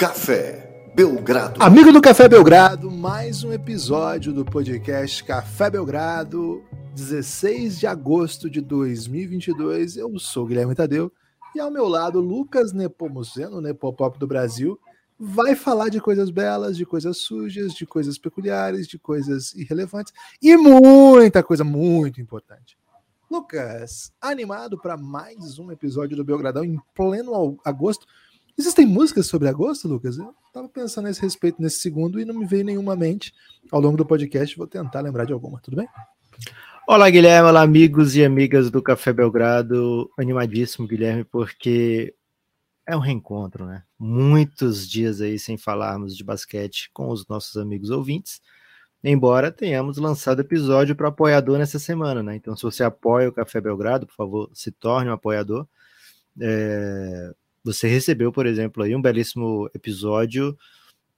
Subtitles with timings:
[0.00, 1.62] Café Belgrado.
[1.62, 6.64] Amigo do Café Belgrado, mais um episódio do podcast Café Belgrado,
[6.94, 9.98] 16 de agosto de 2022.
[9.98, 11.12] Eu sou Guilherme Tadeu
[11.54, 14.80] e ao meu lado Lucas Nepomuceno, Nepopop do Brasil,
[15.18, 20.56] vai falar de coisas belas, de coisas sujas, de coisas peculiares, de coisas irrelevantes e
[20.56, 22.78] muita coisa muito importante.
[23.30, 28.06] Lucas, animado para mais um episódio do Belgradão em pleno agosto.
[28.60, 30.18] Existem músicas sobre agosto, Lucas?
[30.18, 33.32] Eu estava pensando a esse respeito nesse segundo e não me veio nenhuma mente
[33.72, 34.54] ao longo do podcast.
[34.54, 35.88] Vou tentar lembrar de alguma, tudo bem?
[36.86, 37.48] Olá, Guilherme.
[37.48, 40.10] Olá, amigos e amigas do Café Belgrado.
[40.18, 42.14] Animadíssimo, Guilherme, porque
[42.86, 43.82] é um reencontro, né?
[43.98, 48.42] Muitos dias aí sem falarmos de basquete com os nossos amigos ouvintes.
[49.02, 52.36] Embora tenhamos lançado episódio para apoiador nessa semana, né?
[52.36, 55.66] Então, se você apoia o Café Belgrado, por favor, se torne um apoiador.
[56.38, 57.32] É...
[57.64, 60.56] Você recebeu, por exemplo, aí um belíssimo episódio,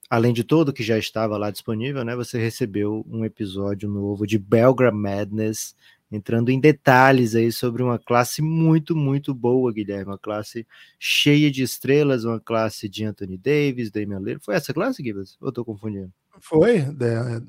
[0.09, 2.15] além de todo que já estava lá disponível, né?
[2.15, 5.75] Você recebeu um episódio novo de Belgram Madness,
[6.11, 10.67] entrando em detalhes aí sobre uma classe muito, muito boa, Guilherme, uma classe
[10.99, 14.45] cheia de estrelas, uma classe de Anthony Davis, Damian Lillard.
[14.45, 15.37] Foi essa classe, Gibbs?
[15.41, 16.11] Ou estou confundindo?
[16.39, 17.41] Foi, é,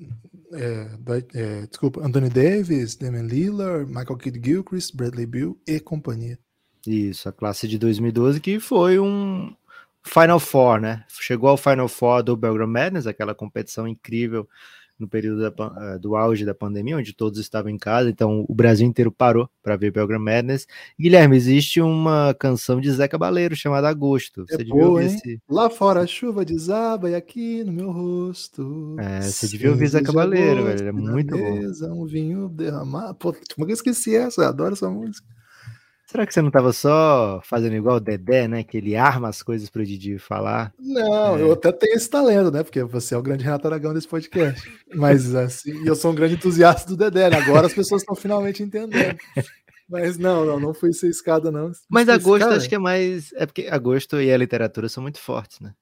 [0.53, 6.39] é, é, desculpa, Anthony Davis, Damian Lillard, Michael Kidd Gilchrist, Bradley Bill e companhia.
[6.87, 9.55] Isso, a classe de 2012 que foi um
[10.03, 11.05] Final Four, né?
[11.09, 14.47] Chegou ao Final Four do Belgram Madness, aquela competição incrível
[14.99, 18.55] no período da, eh, do auge da pandemia, onde todos estavam em casa, então o
[18.55, 20.67] Brasil inteiro parou para ver Belgram Madness.
[20.99, 24.45] Guilherme, existe uma canção de Zé Cabaleiro chamada Agosto.
[24.47, 25.41] Você é devia boa, ouvir esse...
[25.49, 28.97] Lá fora a chuva desaba e aqui no meu rosto.
[28.99, 32.03] É, você devia ouvir Zé Cabaleiro, velho, é muito mesa, bom.
[32.03, 33.15] Um vinho derramado.
[33.17, 34.43] Pô, como que eu esqueci essa?
[34.43, 35.27] Eu adoro essa música.
[36.15, 38.63] Será que você não estava só fazendo igual o Dedé, né?
[38.63, 40.73] Que ele arma as coisas para o Didi falar?
[40.79, 41.43] Não, é.
[41.43, 42.63] eu até tenho esse talento, né?
[42.63, 44.63] Porque você é o grande Renato Aragão desse podcast.
[44.95, 47.31] Mas assim, eu sou um grande entusiasta do Dedé.
[47.31, 47.39] Né?
[47.39, 49.19] Agora as pessoas estão finalmente entendendo.
[49.91, 51.73] Mas não, não, não fui ser escada, não.
[51.91, 53.33] Mas agosto acho que é mais.
[53.33, 55.75] É porque agosto e a literatura são muito fortes, né?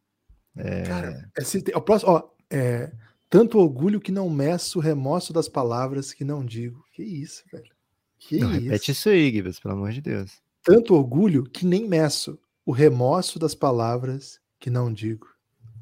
[0.56, 0.83] É...
[0.85, 2.91] Cara, esse, o próximo, ó, é,
[3.29, 6.83] tanto orgulho que não meço, remorso das palavras que não digo.
[6.95, 7.72] Que isso, velho.
[8.28, 8.60] Que não, isso?
[8.60, 10.41] repete isso aí, Gibbs, pelo amor de Deus.
[10.62, 15.27] Tanto orgulho que nem meço, o remorso das palavras que não digo.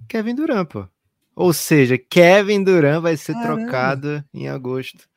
[0.08, 0.88] Kevin Durant, pô.
[1.36, 3.62] Ou seja, Kevin Durant vai ser Caramba.
[3.62, 5.08] trocado em agosto.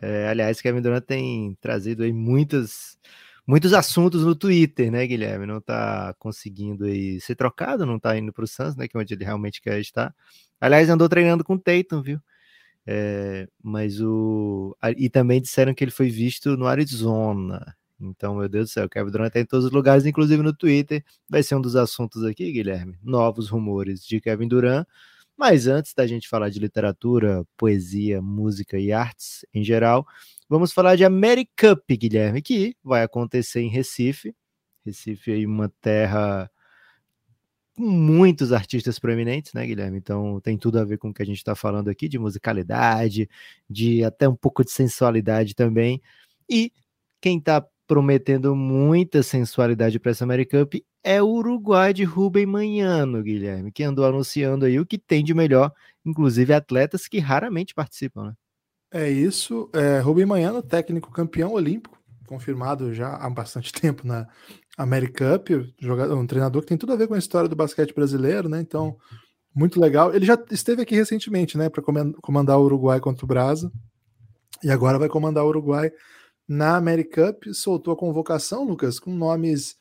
[0.00, 2.98] É, aliás, Kevin Durant tem trazido aí muitas,
[3.46, 5.46] muitos assuntos no Twitter, né, Guilherme?
[5.46, 9.14] Não tá conseguindo aí ser trocado, não tá indo pro Suns, né, que é onde
[9.14, 10.14] ele realmente quer estar.
[10.60, 12.20] Aliás, andou treinando com o Tatum, viu?
[12.86, 14.76] É, mas o.
[14.96, 17.76] E também disseram que ele foi visto no Arizona.
[18.00, 20.54] Então, meu Deus do céu, o Kevin Durant está em todos os lugares, inclusive no
[20.54, 21.04] Twitter.
[21.28, 22.98] Vai ser um dos assuntos aqui, Guilherme.
[23.02, 24.86] Novos rumores de Kevin Durant.
[25.36, 30.06] Mas antes da gente falar de literatura, poesia, música e artes em geral,
[30.48, 34.34] vamos falar de Americup, Guilherme, que vai acontecer em Recife.
[34.84, 36.50] Recife aí uma terra
[37.76, 39.98] com muitos artistas proeminentes, né, Guilherme?
[39.98, 43.28] Então tem tudo a ver com o que a gente está falando aqui, de musicalidade,
[43.68, 46.00] de até um pouco de sensualidade também.
[46.48, 46.72] E
[47.20, 53.22] quem está prometendo muita sensualidade para essa American Cup é o Uruguai de Rubem Manhano,
[53.22, 55.72] Guilherme, que andou anunciando aí o que tem de melhor,
[56.04, 58.34] inclusive atletas que raramente participam, né?
[58.92, 59.70] É isso.
[59.72, 61.95] É, Rubem Manhano, técnico campeão olímpico,
[62.26, 64.26] confirmado já há bastante tempo na
[64.76, 65.48] America Cup,
[65.80, 68.60] jogador, um treinador que tem tudo a ver com a história do basquete brasileiro, né?
[68.60, 68.96] Então,
[69.54, 70.14] muito legal.
[70.14, 71.82] Ele já esteve aqui recentemente, né, para
[72.20, 73.72] comandar o Uruguai contra o Brasa,
[74.62, 75.90] e agora vai comandar o Uruguai
[76.46, 77.44] na America Cup.
[77.52, 79.76] Soltou a convocação, Lucas, com nomes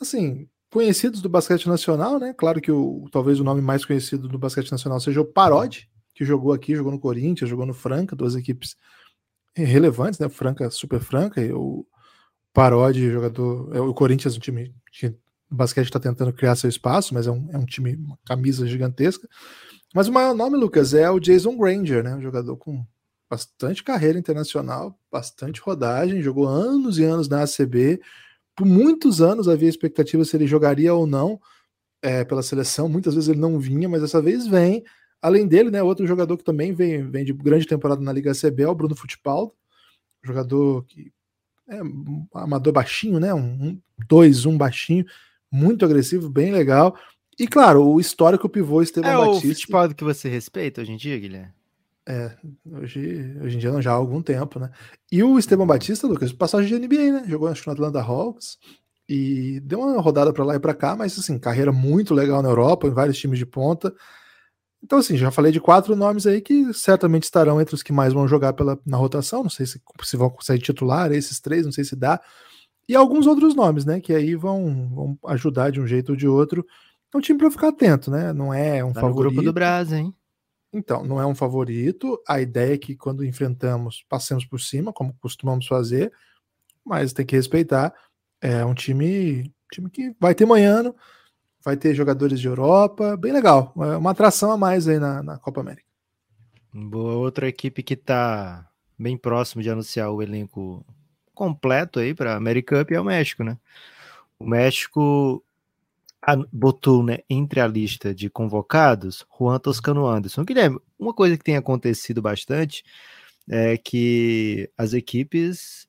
[0.00, 2.34] assim conhecidos do basquete nacional, né?
[2.36, 6.24] Claro que o talvez o nome mais conhecido do basquete nacional seja o Parodi, que
[6.24, 8.74] jogou aqui, jogou no Corinthians, jogou no Franca, duas equipes
[9.62, 10.28] relevantes, né?
[10.28, 11.86] Franca, super Franca, e o
[12.52, 13.74] Parodi, jogador.
[13.74, 17.30] É, o Corinthians, um time que o basquete está tentando criar seu espaço, mas é
[17.30, 19.28] um, é um time, uma camisa gigantesca.
[19.94, 22.14] Mas o maior nome, Lucas, é o Jason Granger, né?
[22.14, 22.84] Um jogador com
[23.30, 28.00] bastante carreira internacional, bastante rodagem, jogou anos e anos na ACB.
[28.56, 31.40] Por muitos anos havia expectativa se ele jogaria ou não
[32.02, 32.88] é, pela seleção.
[32.88, 34.84] Muitas vezes ele não vinha, mas dessa vez vem.
[35.24, 38.64] Além dele, né, outro jogador que também vem, vem de grande temporada na Liga ACB
[38.64, 39.54] é o Bruno Futipaldo,
[40.22, 41.10] jogador que
[41.66, 43.32] é, um amador baixinho, né?
[43.32, 45.06] Um 2, um, um baixinho,
[45.50, 46.94] muito agressivo, bem legal.
[47.38, 49.46] E claro, o histórico pivô Esteban é Batista.
[49.46, 51.54] É o futebol que você respeita hoje em dia, Guilherme?
[52.06, 52.36] É,
[52.70, 54.70] hoje, hoje em dia não, já há algum tempo, né?
[55.10, 57.24] E o Esteban Batista, Lucas, passagem de NBA, né?
[57.26, 58.58] Jogou acho no Atlanta Hawks,
[59.08, 62.50] e deu uma rodada para lá e para cá, mas assim, carreira muito legal na
[62.50, 63.94] Europa, em vários times de ponta.
[64.84, 68.12] Então, assim, já falei de quatro nomes aí que certamente estarão entre os que mais
[68.12, 69.42] vão jogar pela, na rotação.
[69.42, 72.20] Não sei se, se vão conseguir titular esses três, não sei se dá.
[72.86, 73.98] E alguns outros nomes, né?
[73.98, 76.66] Que aí vão, vão ajudar de um jeito ou de outro.
[77.12, 78.34] É um time para ficar atento, né?
[78.34, 79.32] Não é um tá favorito.
[79.32, 80.14] grupo do Brasil, hein?
[80.70, 82.20] Então, não é um favorito.
[82.28, 86.12] A ideia é que quando enfrentamos, passemos por cima, como costumamos fazer,
[86.84, 87.94] mas tem que respeitar.
[88.38, 90.92] É um time, time que vai ter manhã,
[91.64, 93.72] vai ter jogadores de Europa, bem legal.
[93.76, 95.86] É uma atração a mais aí na, na Copa América.
[96.72, 98.68] Boa, outra equipe que está
[98.98, 100.84] bem próximo de anunciar o elenco
[101.32, 103.58] completo aí para a America Cup é o México, né?
[104.38, 105.42] O México
[106.52, 110.44] botou né, entre a lista de convocados Juan Toscano Anderson.
[110.44, 112.82] Guilherme, uma coisa que tem acontecido bastante
[113.48, 115.86] é que as equipes,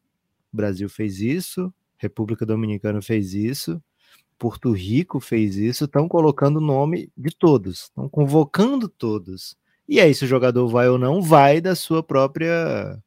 [0.51, 3.81] Brasil fez isso, República Dominicana fez isso,
[4.37, 9.57] Porto Rico fez isso, estão colocando o nome de todos, estão convocando todos.
[9.87, 12.97] E aí, se o jogador vai ou não, vai da sua própria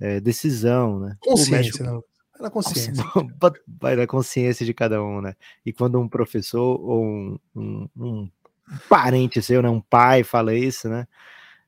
[0.00, 1.16] é, decisão, né?
[1.20, 2.04] Consciência, México...
[2.40, 2.92] Vai consciência.
[3.80, 5.36] Vai da consciência de cada um, né?
[5.64, 8.30] E quando um professor ou um, um, um
[8.88, 9.68] parente seu, né?
[9.68, 11.06] Um pai fala isso, né?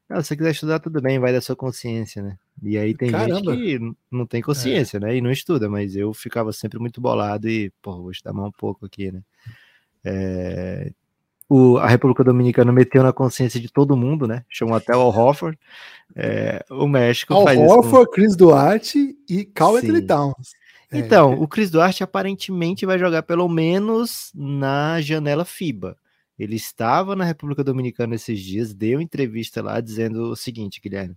[0.09, 2.37] Ah, se você quiser estudar, tudo bem, vai da sua consciência, né?
[2.69, 3.55] E aí tem Caramba.
[3.55, 5.01] gente que não tem consciência, é.
[5.01, 5.17] né?
[5.17, 8.53] E não estuda, mas eu ficava sempre muito bolado e, pô, vou estudar mais um
[8.53, 9.23] pouco aqui, né?
[10.05, 10.93] É...
[11.49, 14.45] O, a República Dominicana meteu na consciência de todo mundo, né?
[14.49, 15.59] Chamou até o Al Hofford.
[16.17, 18.13] É, o México Al faz Horford, com...
[18.13, 20.55] Chris Duarte e Carl Anthony Towns.
[20.91, 20.99] É.
[20.99, 25.99] Então, o Chris Duarte aparentemente vai jogar pelo menos na janela FIBA.
[26.39, 31.17] Ele estava na República Dominicana esses dias, deu entrevista lá dizendo o seguinte, Guilherme.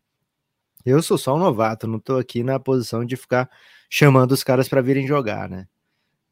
[0.87, 3.49] Eu sou só um novato, não estou aqui na posição de ficar
[3.89, 5.67] chamando os caras para virem jogar, né?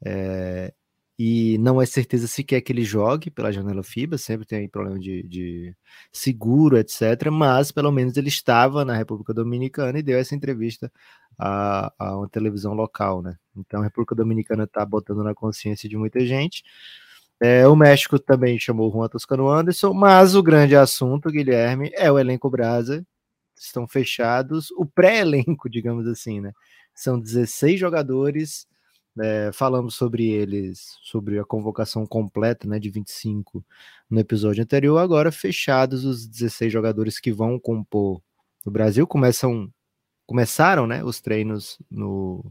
[0.02, 0.74] É,
[1.20, 5.24] e não é certeza sequer que ele jogue pela janela FIBA, sempre tem problema de,
[5.24, 5.76] de,
[6.10, 7.30] seguro, etc.
[7.30, 10.90] Mas pelo menos ele estava na República Dominicana e deu essa entrevista
[11.38, 13.36] a, a uma televisão local, né?
[13.58, 16.64] Então a República Dominicana está botando na consciência de muita gente.
[17.42, 22.10] É, o México também chamou o Juan Toscano Anderson, mas o grande assunto, Guilherme, é
[22.10, 23.06] o elenco Brasa.
[23.58, 26.52] Estão fechados, o pré-elenco, digamos assim, né?
[26.94, 28.68] São 16 jogadores
[29.20, 33.64] é, falamos sobre eles, sobre a convocação completa né, de 25
[34.10, 34.98] no episódio anterior.
[34.98, 38.22] Agora, fechados os 16 jogadores que vão compor
[38.66, 39.72] o Brasil, começam,
[40.26, 42.44] começaram né, os treinos, no,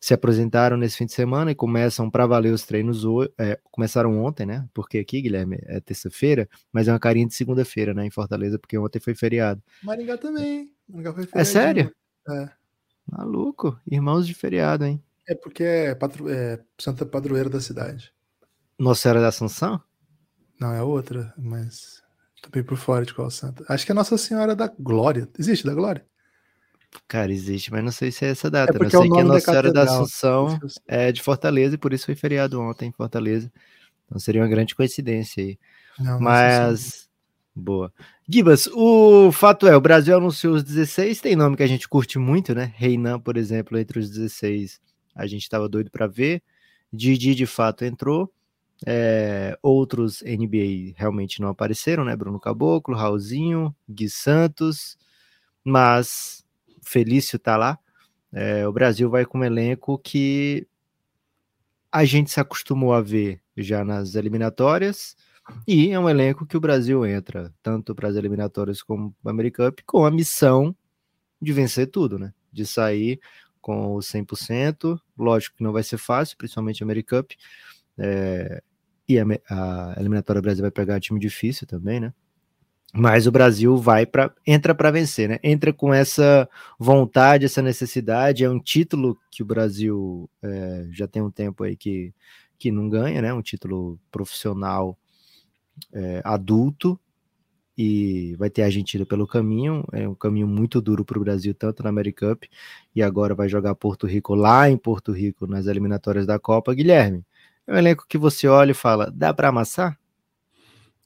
[0.00, 3.02] se apresentaram nesse fim de semana e começam para valer os treinos.
[3.38, 4.68] É, começaram ontem, né?
[4.74, 8.06] Porque aqui, Guilherme, é terça-feira, mas é uma carinha de segunda-feira, né?
[8.06, 9.62] Em Fortaleza, porque ontem foi feriado.
[9.82, 10.72] Maringá também.
[10.88, 11.40] Maringá foi feriado.
[11.40, 11.94] É sério?
[12.28, 12.48] É.
[13.10, 15.02] Maluco, irmãos de feriado, hein?
[15.28, 16.28] É porque é, patro...
[16.28, 18.12] é Santa Padroeira da cidade.
[18.78, 19.80] Nossa Senhora da Assunção?
[20.60, 22.02] Não, é outra, mas
[22.40, 23.64] tô bem por fora de qual santa.
[23.68, 25.28] Acho que é Nossa Senhora da Glória.
[25.38, 26.06] Existe da Glória?
[27.08, 28.72] Cara, existe, mas não sei se é essa data.
[28.72, 31.78] É porque não sei é que a Nossa Senhora da Assunção é de Fortaleza e
[31.78, 33.50] por isso foi feriado ontem em Fortaleza.
[34.06, 35.58] Então seria uma grande coincidência aí.
[35.98, 37.08] Não, mas.
[37.54, 37.92] Boa.
[38.28, 42.18] Gibas, o fato é, o Brasil anunciou os 16, tem nome que a gente curte
[42.18, 42.72] muito, né?
[42.76, 44.80] Reinan, por exemplo, entre os 16
[45.14, 46.42] a gente estava doido para ver.
[46.92, 48.32] Didi de fato entrou.
[48.84, 52.16] É, outros NBA realmente não apareceram, né?
[52.16, 54.98] Bruno Caboclo, Raulzinho, Gui Santos,
[55.64, 56.44] mas
[56.84, 57.78] Felício tá lá.
[58.32, 60.66] É, o Brasil vai com um elenco que
[61.90, 65.14] a gente se acostumou a ver já nas eliminatórias,
[65.66, 69.34] e é um elenco que o Brasil entra, tanto para as eliminatórias como para a
[69.34, 70.74] American Cup, com a missão
[71.40, 72.32] de vencer tudo, né?
[72.52, 73.20] De sair
[73.60, 75.00] com o 100%.
[75.18, 77.36] Lógico que não vai ser fácil, principalmente a AmeriCup.
[77.98, 78.62] É,
[79.08, 82.14] e a, a eliminatória Brasil vai pegar time difícil também, né?
[82.94, 85.38] Mas o Brasil vai para entra para vencer, né?
[85.42, 88.44] Entra com essa vontade, essa necessidade.
[88.44, 92.12] É um título que o Brasil é, já tem um tempo aí que,
[92.58, 93.32] que não ganha, né?
[93.32, 94.98] Um título profissional
[95.92, 97.00] é, adulto
[97.76, 101.54] e vai ter a Argentina pelo caminho, é um caminho muito duro para o Brasil,
[101.54, 102.44] tanto na American Cup,
[102.94, 106.74] e agora vai jogar Porto Rico lá em Porto Rico, nas eliminatórias da Copa.
[106.74, 107.24] Guilherme,
[107.66, 109.98] é um elenco que você olha e fala, dá para amassar?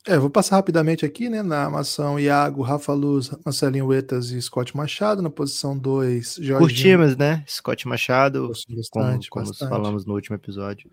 [0.07, 4.77] É, vou passar rapidamente aqui, né, na armação Iago, Rafa Luz, Marcelinho Huetas e Scott
[4.77, 6.59] Machado, na posição 2, Jorge.
[6.59, 10.89] Curtimos, né, Scott Machado, bastante, como, como falamos no último episódio.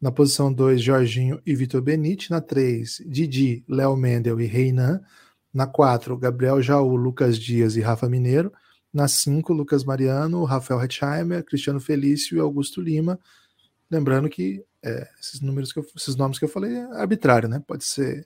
[0.00, 2.30] Na posição 2, Jorginho e Vitor Benite.
[2.30, 5.00] Na 3, Didi, Léo Mendel e Reinan.
[5.52, 8.52] Na 4, Gabriel Jaú, Lucas Dias e Rafa Mineiro.
[8.92, 13.18] Na 5, Lucas Mariano, Rafael Hetzheimer, Cristiano Felício e Augusto Lima.
[13.90, 17.60] Lembrando que é, esses números que eu, esses nomes que eu falei é arbitrário, né?
[17.66, 18.24] Pode ser,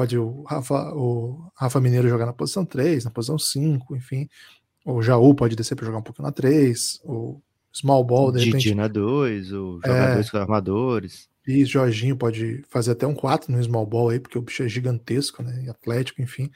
[0.00, 4.26] pode o Rafa, o Rafa Mineiro jogar na posição 3, na posição 5, enfim.
[4.82, 7.38] O Jaú pode descer para jogar um pouquinho na 3, o
[7.70, 8.74] Small Ball, de repente.
[8.74, 11.28] na 2, o jogadores é, com armadores.
[11.46, 14.68] E Jorginho pode fazer até um 4 no Small Ball aí, porque o bicho é
[14.68, 15.64] gigantesco, né?
[15.66, 16.50] E atlético, enfim.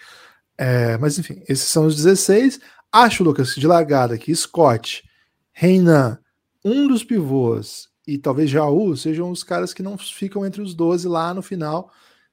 [0.57, 2.59] É, mas enfim, esses são os 16.
[2.91, 5.05] Acho, Lucas, de largada que Scott,
[5.53, 6.19] Reinan,
[6.65, 11.07] um dos pivôs e talvez Jaú sejam os caras que não ficam entre os 12
[11.09, 11.93] lá no final.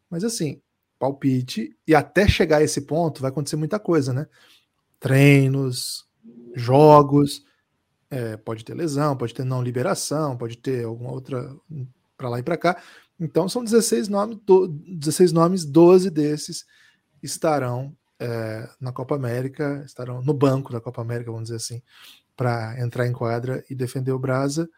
[0.10, 0.62] Mas assim,
[1.02, 4.28] palpite, e até chegar a esse ponto vai acontecer muita coisa, né?
[5.00, 6.06] Treinos,
[6.54, 7.44] jogos,
[8.12, 11.56] é, pode ter lesão, pode ter não liberação, pode ter alguma outra
[12.16, 12.80] para lá e para cá.
[13.20, 16.66] Então são 16 nomes, do, 16 nomes, 12 desses
[17.24, 21.82] estarão é, na Copa América, estarão no banco da Copa América, vamos dizer assim,
[22.36, 24.70] para entrar em quadra e defender o Brasa.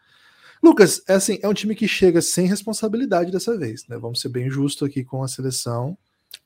[0.62, 3.98] Lucas, é assim, é um time que chega sem responsabilidade dessa vez, né?
[3.98, 5.98] Vamos ser bem justo aqui com a seleção.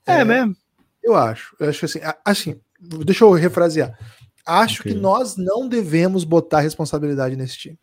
[0.06, 0.56] É, é mesmo?
[1.02, 1.56] Eu acho.
[1.58, 2.60] Eu acho assim, assim,
[3.04, 3.98] deixa eu refrasear.
[4.44, 4.92] Acho okay.
[4.92, 7.78] que nós não devemos botar responsabilidade nesse time.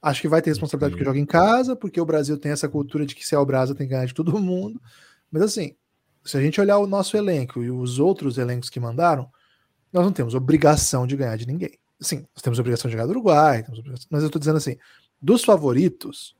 [0.00, 1.04] Acho que vai ter responsabilidade okay.
[1.04, 3.44] porque joga em casa, porque o Brasil tem essa cultura de que se é o
[3.44, 4.80] Brasa tem que ganhar de todo mundo.
[5.30, 5.74] Mas assim,
[6.24, 9.30] se a gente olhar o nosso elenco e os outros elencos que mandaram,
[9.92, 11.78] nós não temos obrigação de ganhar de ninguém.
[12.00, 13.64] Sim, nós temos obrigação de ganhar do Uruguai,
[14.10, 14.76] mas eu estou dizendo assim,
[15.20, 16.36] dos favoritos,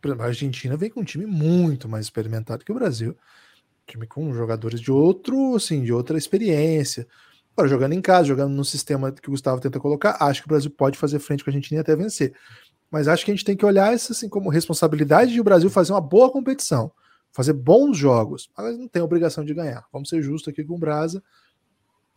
[0.00, 3.16] por exemplo, a Argentina vem com um time muito mais experimentado que o Brasil.
[3.88, 7.06] Time com jogadores de outro, assim, de outra experiência.
[7.56, 10.50] Agora, jogando em casa, jogando no sistema que o Gustavo tenta colocar, acho que o
[10.50, 12.32] Brasil pode fazer frente com a Argentina e até vencer.
[12.90, 15.68] Mas acho que a gente tem que olhar isso assim como responsabilidade de o Brasil
[15.68, 16.92] fazer uma boa competição,
[17.32, 19.84] fazer bons jogos, mas não tem obrigação de ganhar.
[19.92, 21.22] Vamos ser justos aqui com o Brasa.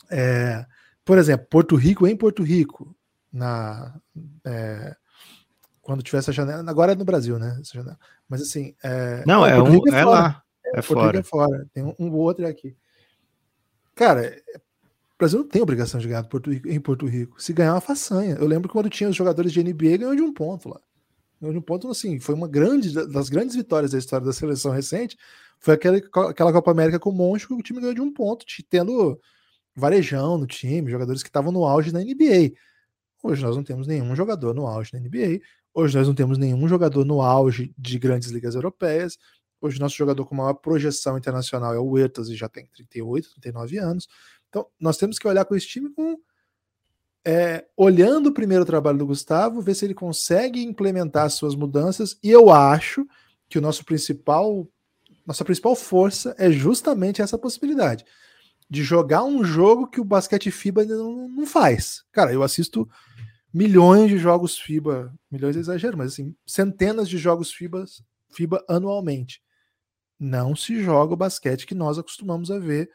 [0.10, 0.66] É,
[1.04, 2.96] por exemplo, Porto Rico em Porto Rico,
[3.32, 4.00] na,
[4.46, 4.96] é,
[5.82, 6.70] quando tiver essa janela.
[6.70, 7.60] Agora é no Brasil, né?
[8.30, 8.76] Mas assim.
[8.84, 10.44] É, não, é, um, é, é lá.
[10.74, 11.20] É, é fora.
[11.20, 11.68] É fora.
[11.74, 12.76] Tem um, um outro aqui.
[13.96, 17.42] Cara, o Brasil não tem obrigação de ganhar Porto Rico, em Porto Rico.
[17.42, 18.36] Se ganhar, é uma façanha.
[18.36, 20.80] Eu lembro que quando tinha os jogadores de NBA, ganhou de um ponto lá.
[21.40, 24.72] Ganhou de um ponto, assim, foi uma grande, das grandes vitórias da história da seleção
[24.72, 25.18] recente.
[25.60, 25.98] Foi aquela,
[26.30, 29.20] aquela Copa América com o Monte que o time ganhou de um ponto, tendo
[29.76, 32.54] varejão no time, jogadores que estavam no auge da NBA.
[33.24, 35.40] Hoje nós não temos nenhum jogador no auge da NBA.
[35.74, 39.18] Hoje nós não temos nenhum jogador no auge de grandes ligas europeias.
[39.62, 43.78] Hoje nosso jogador com maior projeção internacional é o Huertas e já tem 38, 39
[43.78, 44.08] anos.
[44.50, 46.18] Então nós temos que olhar com esse time com
[47.24, 52.18] é, olhando o primeiro trabalho do Gustavo, ver se ele consegue implementar as suas mudanças.
[52.24, 53.06] E eu acho
[53.48, 54.68] que o nosso principal,
[55.26, 58.04] nossa principal força é justamente essa possibilidade
[58.70, 62.04] de jogar um jogo que o basquete FIBA ainda não, não faz.
[62.12, 62.90] Cara, eu assisto
[63.54, 67.84] milhões de jogos FIBA, milhões é exagero, mas assim, centenas de jogos FIBA,
[68.30, 69.42] FIBA anualmente.
[70.24, 72.92] Não se joga o basquete que nós acostumamos a ver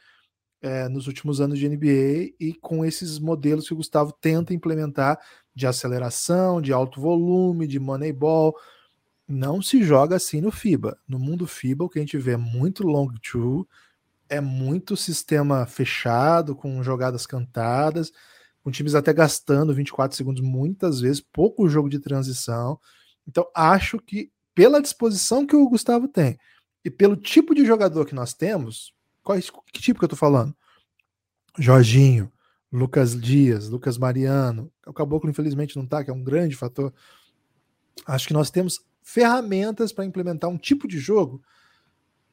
[0.62, 5.18] é, nos últimos anos de NBA e com esses modelos que o Gustavo tenta implementar
[5.52, 8.54] de aceleração, de alto volume, de moneyball.
[9.26, 10.96] Não se joga assim no FIBA.
[11.08, 13.66] No mundo FIBA, o que a gente vê é muito long two,
[14.28, 18.12] é muito sistema fechado, com jogadas cantadas
[18.66, 22.80] com times até gastando 24 segundos muitas vezes, pouco jogo de transição.
[23.24, 26.36] Então, acho que pela disposição que o Gustavo tem
[26.86, 29.38] e pelo tipo de jogador que nós temos, qual,
[29.72, 30.54] que tipo que eu tô falando?
[31.58, 32.32] Jorginho,
[32.72, 36.92] Lucas Dias, Lucas Mariano, o Caboclo infelizmente não tá, que é um grande fator.
[38.06, 41.42] Acho que nós temos ferramentas para implementar um tipo de jogo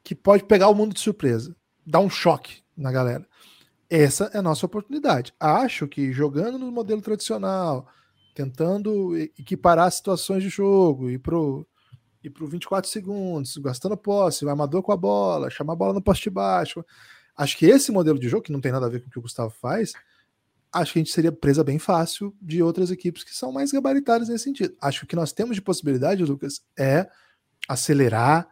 [0.02, 1.56] que pode pegar o mundo de surpresa,
[1.86, 3.26] dar um choque na galera
[3.88, 5.32] essa é a nossa oportunidade.
[5.38, 7.86] Acho que jogando no modelo tradicional,
[8.34, 11.66] tentando equiparar situações de jogo e pro
[12.24, 16.02] e pro 24 segundos, gastando posse, o amador com a bola, chamar a bola no
[16.02, 16.84] poste baixo.
[17.36, 19.18] Acho que esse modelo de jogo, que não tem nada a ver com o que
[19.18, 19.92] o Gustavo faz,
[20.72, 24.28] acho que a gente seria presa bem fácil de outras equipes que são mais gabaritadas
[24.28, 24.74] nesse sentido.
[24.80, 27.08] Acho que o que nós temos de possibilidade, Lucas, é
[27.68, 28.48] acelerar,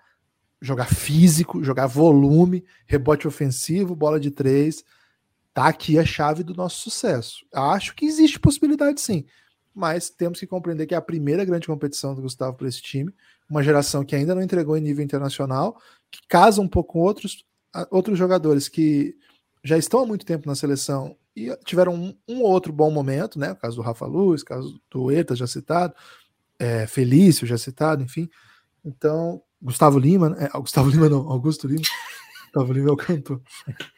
[0.60, 4.84] jogar físico, jogar volume, rebote ofensivo, bola de três
[5.54, 7.44] Tá aqui a chave do nosso sucesso.
[7.52, 9.26] Acho que existe possibilidade sim,
[9.74, 13.14] mas temos que compreender que é a primeira grande competição do Gustavo para esse time,
[13.52, 15.78] uma geração que ainda não entregou em nível internacional,
[16.10, 17.44] que casa um pouco com outros,
[17.90, 19.14] outros jogadores que
[19.62, 23.52] já estão há muito tempo na seleção e tiveram um, um outro bom momento, né?
[23.52, 25.92] O caso do Rafa Luz, o caso do Eta já citado,
[26.58, 28.26] é, Felício já citado, enfim.
[28.82, 31.84] Então, Gustavo Lima, é, Gustavo Lima não, Augusto Lima.
[32.52, 33.40] Gustavo Lima é o cantor.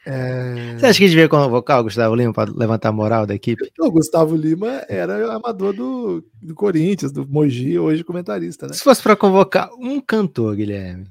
[0.05, 0.77] É...
[0.77, 3.69] Você acha que devia convocar o Gustavo Lima para levantar a moral da equipe?
[3.77, 8.73] O Gustavo Lima era amador do, do Corinthians, do Mogi, hoje comentarista, né?
[8.73, 11.07] Se fosse para convocar um cantor, Guilherme,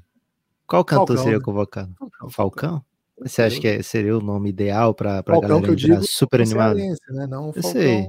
[0.65, 1.43] qual cantor Falcão, seria né?
[1.43, 1.95] convocado?
[1.99, 2.29] Falcão.
[2.29, 2.85] Falcão?
[3.21, 6.41] Você acha que é, seria o nome ideal para a galera que eu digo, super
[6.41, 6.73] animada?
[6.73, 7.27] Né?
[7.29, 7.69] Não o Falcão.
[7.71, 8.01] Eu sei.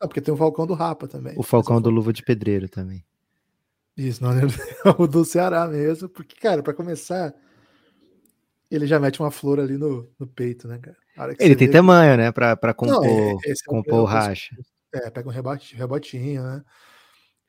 [0.00, 1.34] Não, porque tem o Falcão do Rapa também.
[1.36, 3.04] O Falcão do Luva de Pedreiro também.
[3.96, 4.40] Isso, não é
[4.96, 7.34] o do Ceará mesmo, porque, cara, para começar,
[8.70, 11.34] ele já mete uma flor ali no, no peito, né, cara?
[11.38, 14.56] Ele tem tamanho, né, pra, pra compor, não, é, compor é o racha.
[14.94, 16.64] É, pega um rebote, rebotinho, né?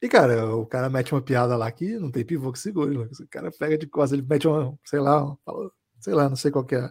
[0.02, 2.98] E, cara, o cara mete uma piada lá que não tem pivô que segure.
[2.98, 5.38] O cara pega de costas, ele mete uma, sei lá,
[6.00, 6.90] sei lá, não sei qual que é,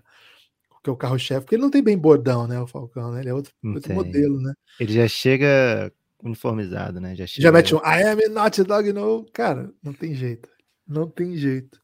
[0.69, 3.21] qual que é o carro-chefe, porque ele não tem bem bordão, né, o Falcão, né?
[3.21, 4.53] Ele é outro, outro modelo, né?
[4.79, 5.93] Ele já chega
[6.23, 7.15] uniformizado, né?
[7.17, 7.43] Já, chega...
[7.43, 9.25] já mete um I am not a dog, no.
[9.33, 10.49] Cara, não tem jeito.
[10.87, 11.81] Não tem jeito.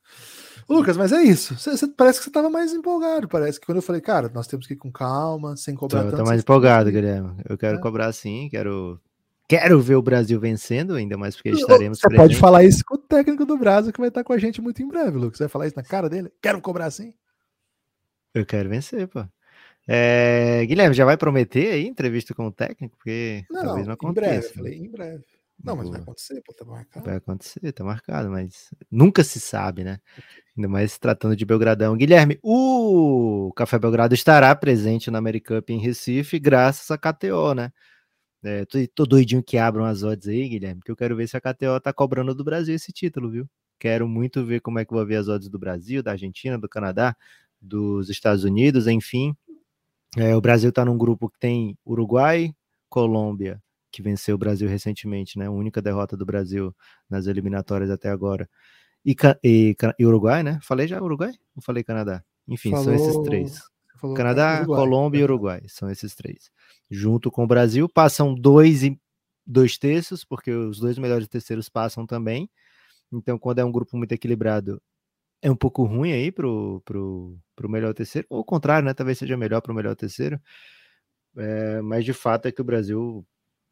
[0.69, 1.57] Lucas, mas é isso.
[1.57, 3.29] Você, você, parece que você estava mais empolgado.
[3.29, 6.11] Parece que quando eu falei, cara, nós temos que ir com calma, sem cobrar tô,
[6.11, 6.23] tanto.
[6.23, 7.37] Tô mais empolgado, Guilherme.
[7.49, 7.81] Eu quero é.
[7.81, 9.01] cobrar sim, quero.
[9.47, 11.99] Quero ver o Brasil vencendo, ainda mais porque estaremos.
[11.99, 14.63] Você pode falar isso com o técnico do Brasil que vai estar com a gente
[14.63, 15.37] muito em breve, Lucas.
[15.37, 16.33] Você vai falar isso na cara dele?
[16.41, 17.13] Quero cobrar sim.
[18.33, 19.25] Eu quero vencer, pô.
[19.87, 22.97] É, Guilherme, já vai prometer aí entrevista com o técnico?
[22.97, 24.27] Porque não, talvez não aconteça.
[24.27, 25.25] Em breve, eu falei, em breve.
[25.65, 27.07] Não, mas vai acontecer, pô, tá marcado.
[27.07, 29.99] Vai acontecer, tá marcado, mas nunca se sabe, né?
[30.57, 31.97] Ainda mais se tratando de Belgradão.
[31.97, 37.73] Guilherme, o Café Belgrado estará presente na Americup em Recife, graças a KTO, né?
[38.43, 41.37] É, tô, tô doidinho que abram as odds aí, Guilherme, porque eu quero ver se
[41.37, 43.49] a KTO tá cobrando do Brasil esse título, viu?
[43.79, 46.69] Quero muito ver como é que vou ver as odds do Brasil, da Argentina, do
[46.69, 47.17] Canadá,
[47.59, 49.35] dos Estados Unidos, enfim.
[50.17, 52.55] É, o Brasil está num grupo que tem Uruguai,
[52.89, 53.63] Colômbia,
[53.95, 55.47] que venceu o Brasil recentemente, né?
[55.47, 56.75] A única derrota do Brasil
[57.09, 58.51] nas eliminatórias até agora.
[59.05, 60.59] E, e, e Uruguai, né?
[60.63, 61.33] Falei já Uruguai?
[61.55, 62.25] Ou falei Canadá?
[62.49, 62.85] Enfim, Falou...
[62.85, 63.63] são esses três.
[64.17, 64.81] Canadá, Uruguai.
[64.81, 65.63] Colômbia e Uruguai.
[65.69, 66.51] São esses três.
[66.91, 69.01] Junto com o Brasil, passam dois e
[69.47, 72.51] dois terços, porque os dois melhores terceiros passam também.
[73.13, 74.83] Então, quando é um grupo muito equilibrado,
[75.41, 78.93] é um pouco ruim aí pro, pro, pro melhor terceiro, ou o contrário, né?
[78.93, 80.41] Talvez seja melhor pro melhor terceiro.
[81.37, 83.25] É, mas de fato é que o Brasil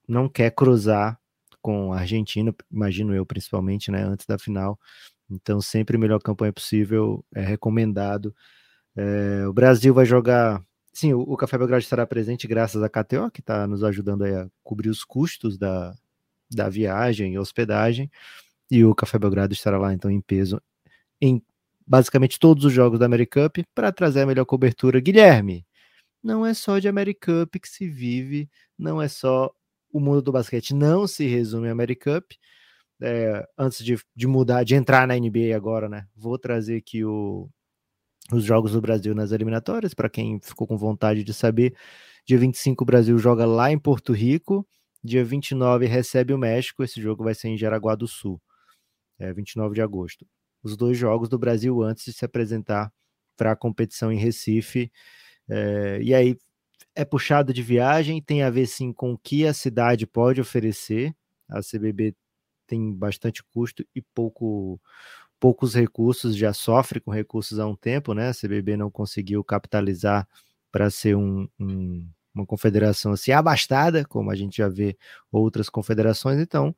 [0.09, 1.19] não quer cruzar
[1.61, 4.03] com a Argentina, imagino eu principalmente, né?
[4.03, 4.79] Antes da final.
[5.31, 8.35] Então, sempre a melhor campanha possível é recomendado.
[8.97, 10.63] É, o Brasil vai jogar.
[10.93, 14.49] Sim, o, o Café Belgrado estará presente graças à KTO, que está nos ajudando a
[14.63, 15.95] cobrir os custos da,
[16.51, 18.11] da viagem e hospedagem.
[18.71, 20.61] E o Café Belgrado estará lá, então, em peso,
[21.21, 21.43] em
[21.87, 25.01] basicamente todos os jogos da Americup para trazer a melhor cobertura.
[25.01, 25.67] Guilherme,
[26.23, 29.53] não é só de Americup que se vive, não é só
[29.93, 32.37] o mundo do basquete, não se resume a Americup.
[33.01, 36.07] É, antes de, de mudar, de entrar na NBA agora, né?
[36.17, 37.49] Vou trazer aqui o,
[38.33, 41.75] os jogos do Brasil nas eliminatórias, para quem ficou com vontade de saber.
[42.27, 44.67] Dia 25 o Brasil joga lá em Porto Rico,
[45.03, 48.41] dia 29 recebe o México, esse jogo vai ser em Jaraguá do Sul,
[49.19, 50.27] é 29 de agosto
[50.63, 52.93] os dois jogos do Brasil antes de se apresentar
[53.37, 54.91] para a competição em Recife.
[55.49, 56.37] É, e aí
[56.95, 61.15] é puxado de viagem, tem a ver sim com o que a cidade pode oferecer.
[61.49, 62.15] A CBB
[62.67, 64.81] tem bastante custo e pouco
[65.39, 68.29] poucos recursos, já sofre com recursos há um tempo, né?
[68.29, 70.29] A CBB não conseguiu capitalizar
[70.71, 74.97] para ser um, um, uma confederação assim abastada, como a gente já vê
[75.33, 76.75] outras confederações, então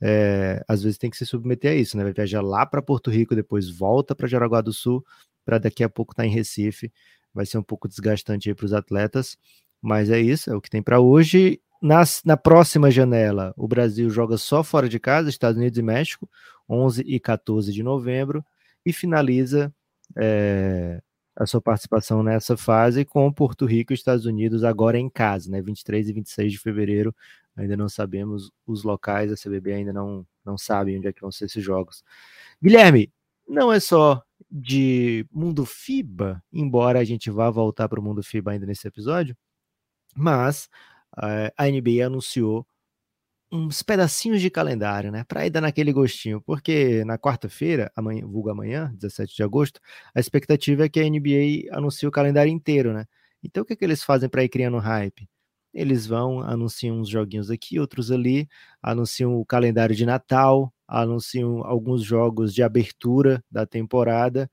[0.00, 2.04] é, às vezes tem que se submeter a isso, né?
[2.04, 5.04] Vai viajar lá para Porto Rico, depois volta para Jaraguá do Sul,
[5.44, 6.90] para daqui a pouco estar tá em Recife.
[7.32, 9.36] Vai ser um pouco desgastante para os atletas,
[9.80, 11.60] mas é isso, é o que tem para hoje.
[11.80, 16.28] Nas, na próxima janela, o Brasil joga só fora de casa, Estados Unidos e México,
[16.68, 18.44] 11 e 14 de novembro,
[18.84, 19.72] e finaliza
[20.16, 21.00] é,
[21.36, 25.62] a sua participação nessa fase com Porto Rico e Estados Unidos agora em casa, né?
[25.62, 27.14] 23 e 26 de fevereiro,
[27.56, 31.30] ainda não sabemos os locais, a CBB ainda não, não sabe onde é que vão
[31.30, 32.02] ser esses jogos.
[32.60, 33.12] Guilherme,
[33.48, 38.52] não é só de mundo FIBA, embora a gente vá voltar para o mundo FIBA
[38.52, 39.36] ainda nesse episódio,
[40.16, 40.68] mas
[41.16, 42.66] uh, a NBA anunciou
[43.50, 45.24] uns pedacinhos de calendário, né?
[45.24, 49.80] Para ir dar naquele gostinho, porque na quarta-feira, amanhã, vulgo amanhã, 17 de agosto,
[50.14, 53.06] a expectativa é que a NBA anuncie o calendário inteiro, né?
[53.42, 55.28] Então o que, é que eles fazem para ir criando hype?
[55.72, 58.48] Eles vão, anunciam uns joguinhos aqui, outros ali,
[58.82, 64.50] anunciam o calendário de Natal, anunciam alguns jogos de abertura da temporada.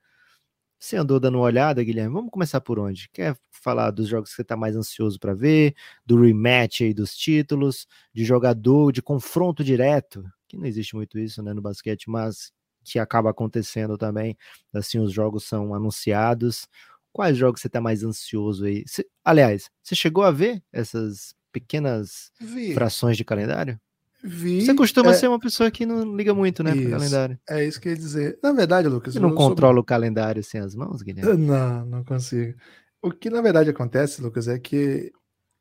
[0.78, 2.12] Você andou dando uma olhada, Guilherme?
[2.14, 3.08] Vamos começar por onde?
[3.12, 5.74] Quer falar dos jogos que você está mais ansioso para ver,
[6.04, 11.42] do rematch aí dos títulos, de jogador, de confronto direto, que não existe muito isso
[11.42, 12.52] né, no basquete, mas
[12.84, 14.36] que acaba acontecendo também.
[14.72, 16.68] Assim, os jogos são anunciados,
[17.16, 18.84] quais jogos você tá mais ansioso aí?
[18.86, 22.74] Você, aliás, você chegou a ver essas pequenas Vi.
[22.74, 23.80] frações de calendário?
[24.22, 25.14] Vi, você costuma é...
[25.14, 27.38] ser uma pessoa que não liga muito, né, pro calendário.
[27.48, 28.38] É isso que eu ia dizer.
[28.42, 29.14] Na verdade, Lucas.
[29.14, 29.80] Você não controla sou...
[29.80, 31.36] o calendário sem as mãos, Guilherme?
[31.42, 32.54] Não, não consigo.
[33.00, 35.10] O que na verdade acontece, Lucas, é que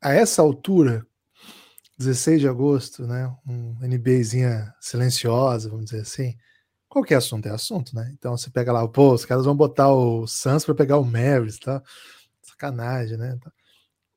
[0.01, 1.07] a essa altura,
[1.97, 6.35] 16 de agosto, né, um NBAzinha silenciosa, vamos dizer assim,
[6.95, 8.09] qualquer assunto é assunto, né?
[8.17, 11.59] Então você pega lá, pô, os caras vão botar o Suns para pegar o Mavericks,
[11.59, 11.83] tá?
[12.41, 13.37] Sacanagem, né?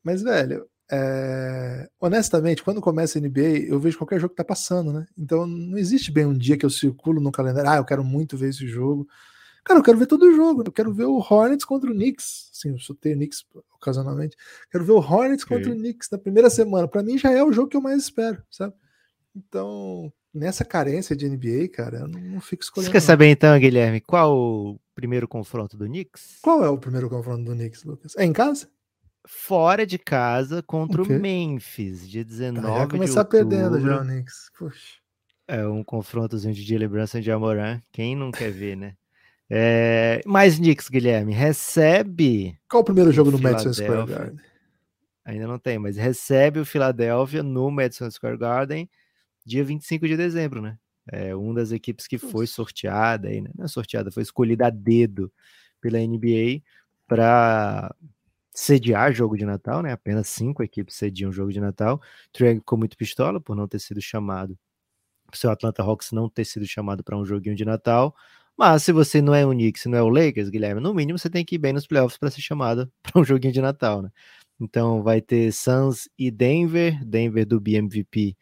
[0.01, 1.89] Mas, velho, é...
[2.01, 5.07] honestamente, quando começa a NBA, eu vejo qualquer jogo que tá passando, né?
[5.19, 8.37] Então não existe bem um dia que eu circulo no calendário, ah, eu quero muito
[8.37, 9.09] ver esse jogo.
[9.65, 10.63] Cara, eu quero ver todo o jogo.
[10.65, 12.49] Eu quero ver o Hornets contra o Knicks.
[12.53, 14.37] Sim, eu chutei o Knicks ocasionalmente.
[14.71, 15.57] Quero ver o Hornets okay.
[15.57, 16.87] contra o Knicks na primeira semana.
[16.87, 18.73] Para mim já é o jogo que eu mais espero, sabe?
[19.37, 22.91] Então, nessa carência de NBA, cara, eu não, não fico escolhendo.
[22.91, 26.39] Você quer saber então, Guilherme, qual o primeiro confronto do Knicks?
[26.43, 28.15] Qual é o primeiro confronto do Knicks, Lucas?
[28.17, 28.69] É em casa?
[29.27, 31.17] Fora de casa contra okay.
[31.17, 34.51] o Memphis, dia 19 tá, já começar perdendo já o Knicks.
[34.59, 34.99] Puxa.
[35.47, 37.81] É um confrontozinho de Brunson de Amoran.
[37.91, 38.95] Quem não quer ver, né?
[39.51, 42.59] É, mais Knicks, Guilherme, recebe.
[42.69, 44.39] Qual o primeiro jogo no Madison Square Garden?
[45.25, 48.89] Ainda não tem, mas recebe o Philadelphia no Madison Square Garden
[49.49, 50.79] dia 25 de dezembro, né?
[51.11, 53.51] É uma das equipes que foi sorteada, aí, né?
[53.57, 55.33] não é sorteada, foi escolhida a dedo
[55.81, 56.63] pela NBA
[57.07, 57.95] para
[58.55, 59.93] sediar jogo de Natal, né?
[59.93, 62.01] Apenas cinco equipes sediam jogo de Natal.
[62.33, 64.59] Triangle ficou muito pistola por não ter sido chamado,
[65.33, 68.15] o seu Atlanta Hawks não ter sido chamado para um joguinho de Natal.
[68.57, 71.31] Mas se você não é o Knicks, não é o Lakers, Guilherme, no mínimo você
[71.31, 74.11] tem que ir bem nos playoffs para ser chamado para um joguinho de Natal, né?
[74.61, 78.37] Então vai ter Suns e Denver, Denver do BMVP,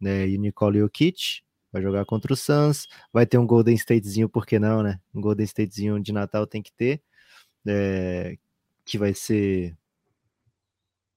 [0.00, 4.46] né, e Nicole Jokic, vai jogar contra o Suns, vai ter um Golden Statezinho, por
[4.46, 5.00] que não, né?
[5.14, 7.02] Um Golden Statezinho de Natal tem que ter,
[7.66, 8.36] é,
[8.84, 9.76] que vai ser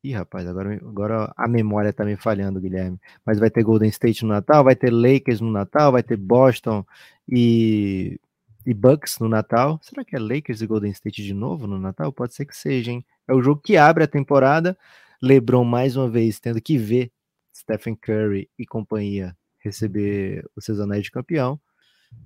[0.04, 2.98] Ih, rapaz, agora, agora a memória tá me falhando, Guilherme.
[3.26, 6.86] Mas vai ter Golden State no Natal, vai ter Lakers no Natal, vai ter Boston
[7.28, 8.18] e
[8.66, 9.80] e Bucks no Natal.
[9.82, 12.14] Será que é Lakers e Golden State de novo no Natal?
[12.14, 13.06] Pode ser que seja, hein?
[13.28, 14.78] É o jogo que abre a temporada.
[15.22, 17.12] LeBron mais uma vez tendo que ver
[17.60, 21.60] Stephen Curry e companhia receber os seus anéis de campeão.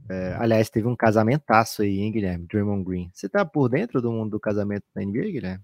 [0.09, 2.47] É, aliás, teve um casamentaço aí, hein, Guilherme?
[2.47, 3.11] Draymond Green.
[3.13, 5.63] Você tá por dentro do mundo do casamento da NBA, Guilherme?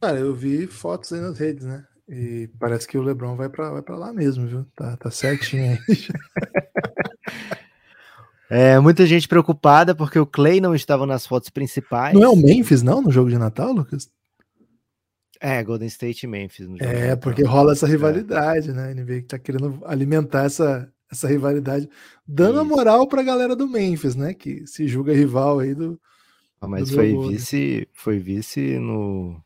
[0.00, 1.84] Cara, eu vi fotos aí nas redes, né?
[2.08, 4.66] E parece que o LeBron vai para vai pra lá mesmo, viu?
[4.74, 5.78] Tá, tá certinho aí.
[8.52, 12.12] É, muita gente preocupada porque o Clay não estava nas fotos principais.
[12.12, 14.10] Não é o Memphis, não, no jogo de Natal, Lucas?
[15.40, 16.68] É, Golden State e Memphis.
[16.80, 18.72] é, porque rola essa rivalidade, é.
[18.72, 18.90] né?
[18.90, 21.88] A NBA que tá querendo alimentar essa, essa rivalidade,
[22.26, 22.60] dando Isso.
[22.60, 24.34] a moral pra galera do Memphis, né?
[24.34, 25.98] Que se julga rival aí do.
[26.60, 29.42] Ah, mas do foi vice, foi vice no,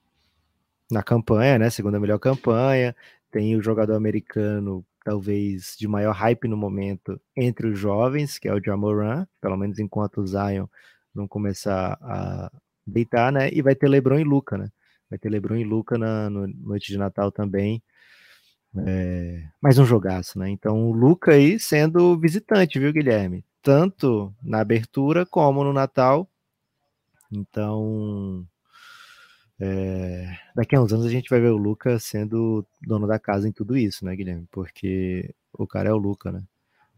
[0.90, 1.70] na campanha, né?
[1.70, 2.94] Segunda melhor campanha.
[3.30, 8.54] Tem o jogador americano talvez de maior hype no momento entre os jovens, que é
[8.54, 10.66] o Jamoran, pelo menos enquanto o Zion
[11.14, 12.50] não começar a
[12.86, 13.50] deitar, né?
[13.52, 14.70] E vai ter LeBron e Luca, né?
[15.14, 17.80] Vai ter LeBron e Luca na no, noite de Natal também.
[18.76, 20.50] É, mais um jogaço, né?
[20.50, 23.44] Então o Luca aí sendo visitante, viu, Guilherme?
[23.62, 26.28] Tanto na abertura como no Natal.
[27.30, 28.44] Então
[29.60, 33.48] é, daqui a uns anos a gente vai ver o Luca sendo dono da casa
[33.48, 34.48] em tudo isso, né, Guilherme?
[34.50, 36.42] Porque o cara é o Luca, né?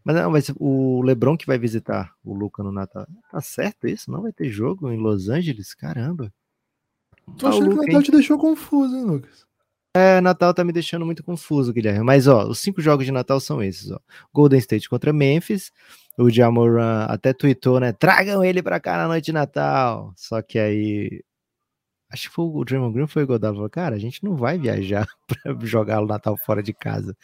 [0.03, 3.05] Mas não, mas o Lebron que vai visitar o Luca no Natal.
[3.31, 4.09] Tá certo isso?
[4.09, 5.75] Não vai ter jogo em Los Angeles?
[5.75, 6.33] Caramba.
[7.37, 8.01] Tô ah, achando que o Natal hein?
[8.01, 9.45] te deixou confuso, hein, Lucas?
[9.95, 12.03] É, Natal tá me deixando muito confuso, Guilherme.
[12.03, 13.99] Mas, ó, os cinco jogos de Natal são esses, ó.
[14.33, 15.71] Golden State contra Memphis.
[16.17, 17.93] O Jamoran até tweetou, né?
[17.93, 20.13] Tragam ele pra cá na noite de Natal.
[20.15, 21.23] Só que aí
[22.09, 24.57] acho que foi o Draymond Green foi o Godal falou, cara, a gente não vai
[24.57, 27.15] viajar para jogar o Natal fora de casa.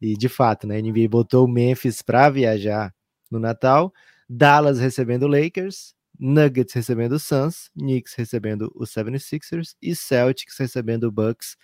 [0.00, 2.94] E de fato, né, a NBA botou o Memphis para viajar
[3.30, 3.92] no Natal,
[4.28, 11.04] Dallas recebendo o Lakers, Nuggets recebendo o Suns, Knicks recebendo o 76ers e Celtics recebendo
[11.04, 11.56] o Bucks.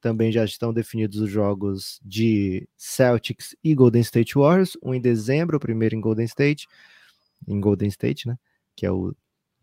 [0.00, 5.56] Também já estão definidos os jogos de Celtics e Golden State Warriors, um em dezembro,
[5.56, 6.68] o primeiro em Golden State,
[7.48, 8.36] em Golden State, né,
[8.76, 9.14] que é o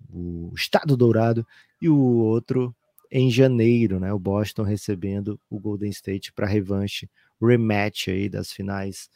[0.09, 1.45] o Estado Dourado,
[1.81, 2.75] e o outro
[3.11, 4.13] em janeiro, né?
[4.13, 7.09] O Boston recebendo o Golden State para revanche,
[7.41, 9.09] rematch aí das finais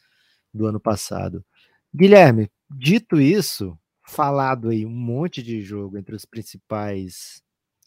[0.52, 1.44] do ano passado.
[1.94, 7.42] Guilherme, dito isso, falado aí um monte de jogo entre os principais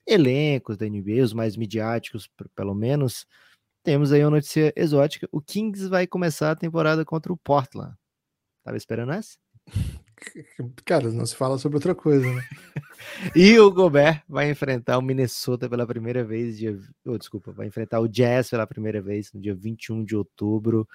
[0.05, 3.25] elencos da NBA, os mais midiáticos, pelo menos,
[3.84, 5.27] temos aí uma notícia exótica.
[5.32, 7.95] O Kings vai começar a temporada contra o Portland.
[8.63, 9.38] Tava esperando essa?
[10.84, 12.43] Cara, não se fala sobre outra coisa, né?
[13.36, 18.01] e o Gobert vai enfrentar o Minnesota pela primeira vez, dia, oh, desculpa, vai enfrentar
[18.01, 20.88] o Jazz pela primeira vez no dia 21 de outubro.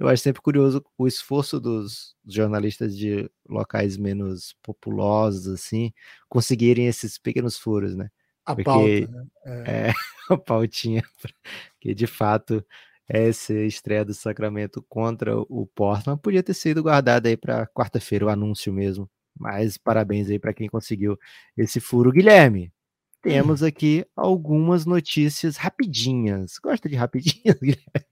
[0.00, 5.92] Eu acho sempre curioso o esforço dos jornalistas de locais menos populosos, assim,
[6.26, 8.08] conseguirem esses pequenos furos, né?
[8.46, 9.26] A Porque, pauta, né?
[9.44, 9.92] É, é
[10.30, 11.02] a pautinha,
[11.78, 12.64] que de fato
[13.06, 18.30] essa estreia do Sacramento contra o Portland podia ter sido guardada aí para quarta-feira, o
[18.30, 19.06] anúncio mesmo.
[19.38, 21.18] Mas parabéns aí para quem conseguiu
[21.54, 22.10] esse furo.
[22.10, 22.72] Guilherme,
[23.20, 26.58] temos aqui algumas notícias rapidinhas.
[26.58, 28.06] Gosta de rapidinhas, Guilherme?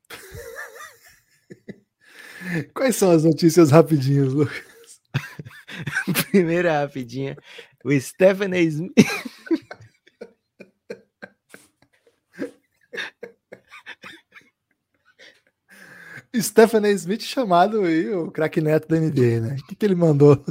[2.75, 4.63] Quais são as notícias rapidinhas, Lucas?
[6.31, 7.37] Primeira rapidinha.
[7.85, 8.61] O Stephen A.
[8.61, 8.93] Smith.
[16.41, 16.91] Stephen A.
[16.91, 19.57] Smith chamado aí, o craque neto da NBA, né?
[19.59, 20.45] O que, que ele mandou?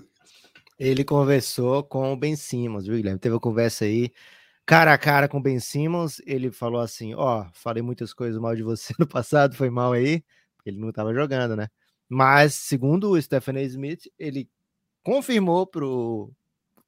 [0.79, 3.19] Ele conversou com o Ben Simmons, viu, Guilherme?
[3.19, 4.11] Teve uma conversa aí,
[4.65, 6.21] cara a cara com o Ben Simmons.
[6.25, 9.93] Ele falou assim: Ó, oh, falei muitas coisas mal de você no passado, foi mal
[9.93, 10.23] aí,
[10.69, 11.67] ele não estava jogando, né?
[12.09, 13.63] Mas, segundo o Stephen A.
[13.63, 14.49] Smith, ele
[15.03, 16.31] confirmou pro.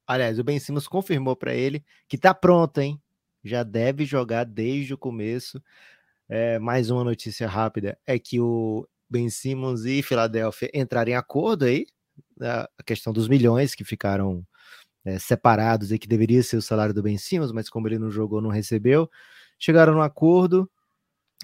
[0.07, 3.01] Aliás, o Ben Simmons confirmou para ele que tá pronto, hein?
[3.43, 5.61] Já deve jogar desde o começo.
[6.27, 11.65] É, mais uma notícia rápida é que o Ben Simmons e Filadélfia entraram em acordo
[11.65, 11.87] aí,
[12.41, 14.45] a questão dos milhões que ficaram
[15.05, 18.11] é, separados e que deveria ser o salário do Ben Simmons, mas como ele não
[18.11, 19.09] jogou, não recebeu.
[19.57, 20.69] Chegaram no acordo.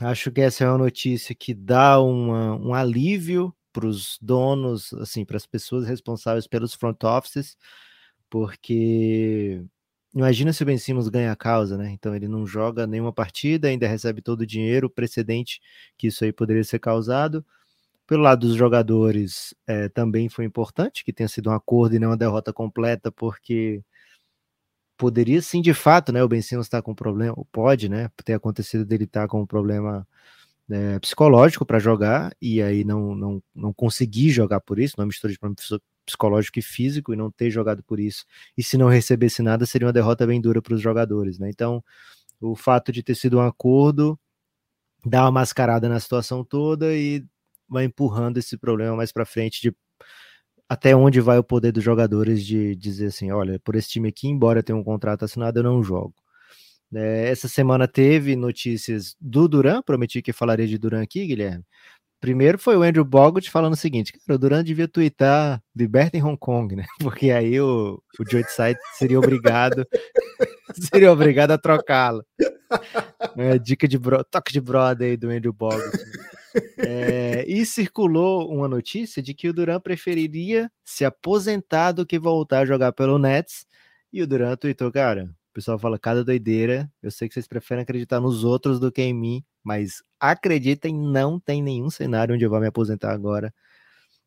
[0.01, 5.23] Acho que essa é uma notícia que dá uma, um alívio para os donos, assim,
[5.25, 7.57] para as pessoas responsáveis pelos front offices,
[8.29, 9.63] porque
[10.15, 11.91] Imagina se o Ben Simmons ganha a causa, né?
[11.91, 15.61] Então ele não joga nenhuma partida, ainda recebe todo o dinheiro, precedente
[15.97, 17.45] que isso aí poderia ser causado.
[18.07, 22.09] Pelo lado dos jogadores, é, também foi importante que tenha sido um acordo e não
[22.09, 23.83] uma derrota completa, porque
[24.97, 26.23] poderia sim, de fato, né?
[26.23, 28.09] O Ben Simmons está com problema, pode, né?
[28.23, 30.07] Ter acontecido dele estar tá com um problema
[30.69, 35.33] é, psicológico para jogar e aí não, não, não conseguir jogar por isso, não mistura
[35.33, 35.57] de problema
[36.05, 38.25] psicológico e físico e não ter jogado por isso.
[38.57, 41.49] E se não recebesse nada, seria uma derrota bem dura para os jogadores, né?
[41.49, 41.83] Então,
[42.39, 44.19] o fato de ter sido um acordo
[45.05, 47.25] dá uma mascarada na situação toda e
[47.67, 49.75] vai empurrando esse problema mais para frente de
[50.69, 54.27] até onde vai o poder dos jogadores de dizer assim, olha, por esse time aqui,
[54.27, 56.13] embora tenha um contrato assinado, eu não jogo.
[56.93, 61.63] É, essa semana teve notícias do Duran, prometi que falaria de Duran aqui, Guilherme,
[62.25, 66.23] Primeiro foi o Andrew Bogut falando o seguinte, cara, o Durant devia twittar liberta em
[66.23, 66.85] Hong Kong, né?
[66.99, 69.85] Porque aí o, o Joe Site seria obrigado
[70.91, 72.25] seria obrigado a trocá-lo.
[73.37, 75.85] É, dica de bro, toque de brother aí do Andrew Bogut.
[76.77, 82.59] É, e circulou uma notícia de que o Durant preferiria se aposentar do que voltar
[82.59, 83.65] a jogar pelo Nets.
[84.11, 86.91] E o Durant tweetou, cara, o pessoal fala cada doideira.
[87.01, 91.39] Eu sei que vocês preferem acreditar nos outros do que em mim, mas acreditem, não
[91.39, 93.53] tem nenhum cenário onde eu vou me aposentar agora.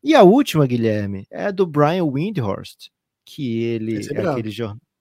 [0.03, 2.91] E a última, Guilherme, é do Brian Windhorst,
[3.25, 4.51] que ele é, é aquele,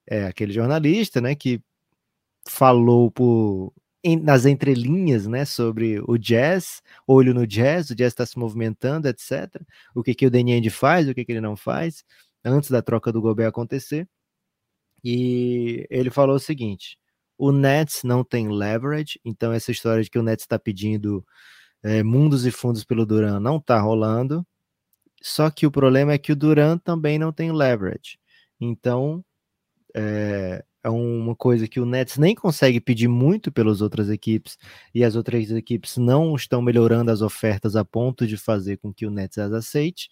[0.08, 1.62] é aquele jornalista, né, que
[2.48, 3.74] falou por,
[4.08, 9.08] em, nas entrelinhas, né, sobre o jazz, olho no jazz, o jazz está se movimentando,
[9.08, 9.62] etc.
[9.93, 12.06] O que, que o Danny faz, o que, que ele não faz,
[12.43, 14.08] antes da troca do Gobert acontecer.
[15.04, 16.98] E ele falou o seguinte:
[17.38, 21.26] o Nets não tem leverage, então essa história de que o Nets está pedindo
[21.84, 24.46] é, mundos e fundos pelo Duran não está rolando.
[25.22, 28.20] Só que o problema é que o Duran também não tem leverage.
[28.60, 29.24] Então
[29.96, 34.58] é, é uma coisa que o Nets nem consegue pedir muito pelas outras equipes
[34.94, 39.06] e as outras equipes não estão melhorando as ofertas a ponto de fazer com que
[39.06, 40.10] o Nets as aceite.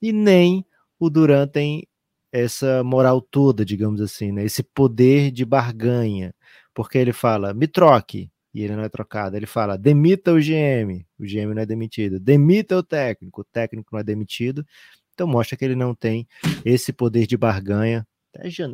[0.00, 0.64] E nem
[0.98, 1.86] o Duran tem
[2.32, 4.44] essa moral toda, digamos assim, né?
[4.44, 6.34] esse poder de barganha,
[6.74, 11.06] porque ele fala, me troque, e ele não é trocado, ele fala, demita o GM,
[11.18, 14.64] o GM não é demitido, demita o técnico, o técnico não é demitido,
[15.12, 16.26] então mostra que ele não tem
[16.64, 18.06] esse poder de barganha.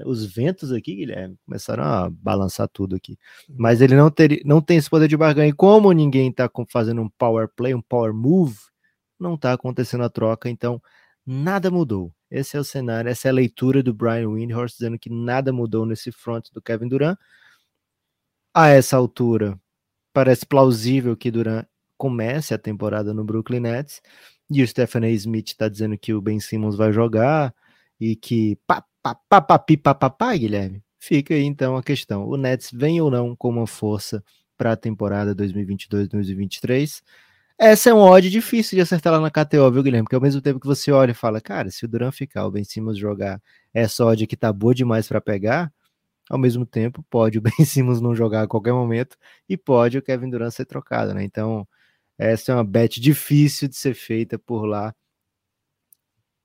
[0.07, 3.19] Os ventos aqui, Guilherme, começaram a balançar tudo aqui.
[3.49, 5.49] Mas ele não, ter, não tem esse poder de barganha.
[5.49, 8.59] E como ninguém está fazendo um power play, um power move,
[9.19, 10.81] não está acontecendo a troca, então
[11.27, 12.13] nada mudou.
[12.31, 15.87] Esse é o cenário, essa é a leitura do Brian Windhorst, dizendo que nada mudou
[15.87, 17.19] nesse front do Kevin Durant.
[18.55, 19.59] A essa altura,
[20.13, 21.67] parece plausível que Durant
[21.97, 24.01] comece a temporada no Brooklyn Nets.
[24.51, 25.11] E o Stephen A.
[25.11, 27.55] Smith está dizendo que o Ben Simmons vai jogar
[28.01, 30.83] e que papapi papapá, Guilherme.
[30.99, 34.23] Fica aí então a questão: o Nets vem ou não com uma força
[34.57, 37.03] para a temporada 2022-2023?
[37.59, 40.05] essa é um odd difícil de acertar lá na KTO, viu, Guilherme?
[40.05, 42.51] Porque ao mesmo tempo que você olha e fala, cara, se o Duran ficar, o
[42.53, 43.43] Ben Simmons jogar
[43.75, 45.73] essa odd que tá boa demais para pegar,
[46.31, 49.17] ao mesmo tempo pode o Ben Simmons não jogar a qualquer momento
[49.49, 51.25] e pode o Kevin Durant ser trocado, né?
[51.25, 51.67] Então,
[52.19, 54.95] essa é uma bet difícil de ser feita por lá.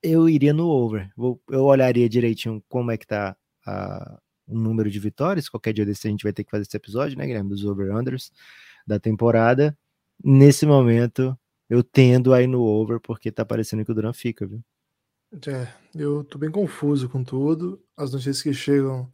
[0.06, 1.10] Eu iria no over.
[1.48, 3.34] eu olharia direitinho como é que tá
[3.66, 5.48] a, o número de vitórias.
[5.48, 7.48] Qualquer dia desse a gente vai ter que fazer esse episódio, né, Guilherme?
[7.48, 8.30] Dos over-unders
[8.86, 9.76] da temporada
[10.22, 11.36] nesse momento,
[11.68, 14.62] eu tendo a ir no over, porque tá parecendo que o Duran fica, viu?
[15.48, 17.82] É, eu tô bem confuso com tudo.
[17.96, 19.12] As notícias que chegam,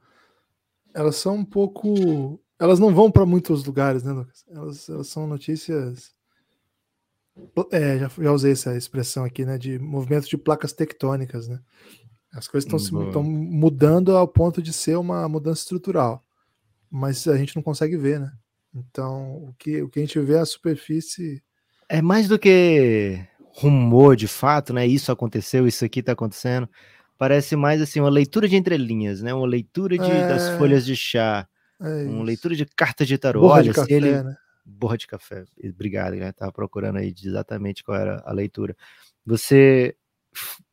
[0.92, 2.40] elas são um pouco.
[2.58, 4.44] Elas não vão para muitos lugares, né, Lucas?
[4.48, 6.12] Elas, elas são notícias.
[7.72, 9.58] É, já, já usei essa expressão aqui, né?
[9.58, 11.60] De movimento de placas tectônicas, né?
[12.32, 16.24] As coisas estão mudando ao ponto de ser uma mudança estrutural.
[16.90, 18.32] Mas a gente não consegue ver, né?
[18.74, 21.42] Então, o que, o que a gente vê é a superfície.
[21.88, 23.20] É mais do que
[23.52, 24.86] rumor de fato, né?
[24.86, 26.68] Isso aconteceu, isso aqui tá acontecendo.
[27.18, 29.34] Parece mais assim, uma leitura de entrelinhas, né?
[29.34, 30.28] Uma leitura de, é...
[30.28, 31.46] das folhas de chá.
[31.80, 33.40] É uma leitura de cartas de tarô.
[33.40, 34.22] Borra Olha, de café, ele...
[34.22, 34.36] né?
[34.78, 35.44] Borra de café.
[35.64, 36.32] Obrigado, né?
[36.32, 38.76] Tava procurando aí exatamente qual era a leitura.
[39.26, 39.96] Você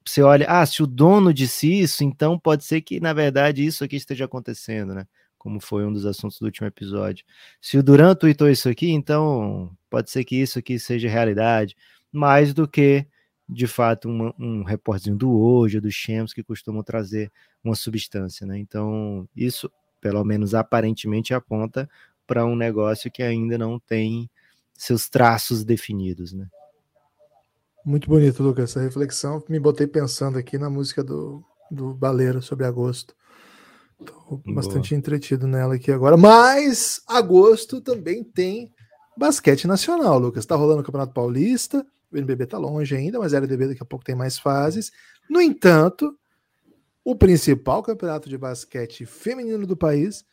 [0.06, 3.84] você olha, ah, se o dono disse isso, então pode ser que na verdade isso
[3.84, 5.06] aqui esteja acontecendo, né?
[5.48, 7.26] como foi um dos assuntos do último episódio.
[7.62, 11.74] Se o Duran tweetou isso aqui, então pode ser que isso aqui seja realidade,
[12.12, 13.08] mais do que,
[13.48, 17.32] de fato, um, repórterzinho do hoje, do Shams, que costumam trazer
[17.64, 18.60] uma substância, né?
[18.60, 21.90] Então, isso, pelo menos aparentemente, aponta
[22.28, 24.30] para um negócio que ainda não tem
[24.74, 26.46] seus traços definidos, né?
[27.84, 29.42] Muito bonito, Lucas, essa reflexão.
[29.48, 33.16] Me botei pensando aqui na música do, do Baleiro sobre agosto.
[34.06, 35.00] Tô bastante Boa.
[35.00, 36.18] entretido nela aqui agora.
[36.18, 38.72] Mas agosto também tem
[39.18, 40.46] basquete nacional, Lucas.
[40.46, 41.86] Tá rolando o Campeonato Paulista.
[42.12, 44.92] O NBB tá longe ainda, mas a LDB daqui a pouco tem mais fases.
[45.30, 46.14] No entanto,
[47.04, 50.26] o principal campeonato de basquete feminino do país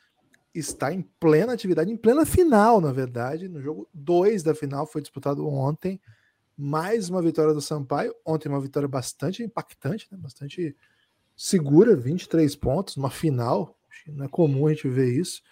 [0.55, 3.49] está em plena atividade, em plena final, na verdade.
[3.49, 6.01] No jogo 2 da final foi disputado ontem.
[6.57, 8.15] Mais uma vitória do Sampaio.
[8.25, 10.19] Ontem uma vitória bastante impactante, né?
[10.21, 10.77] bastante
[11.37, 15.43] segura 23 pontos, uma final, não é comum a gente ver isso.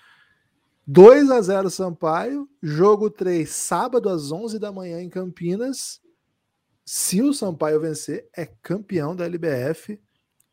[0.86, 6.00] 2 a 0 Sampaio, jogo 3, sábado às 11 da manhã em Campinas.
[6.84, 10.00] Se o Sampaio vencer, é campeão da LBF.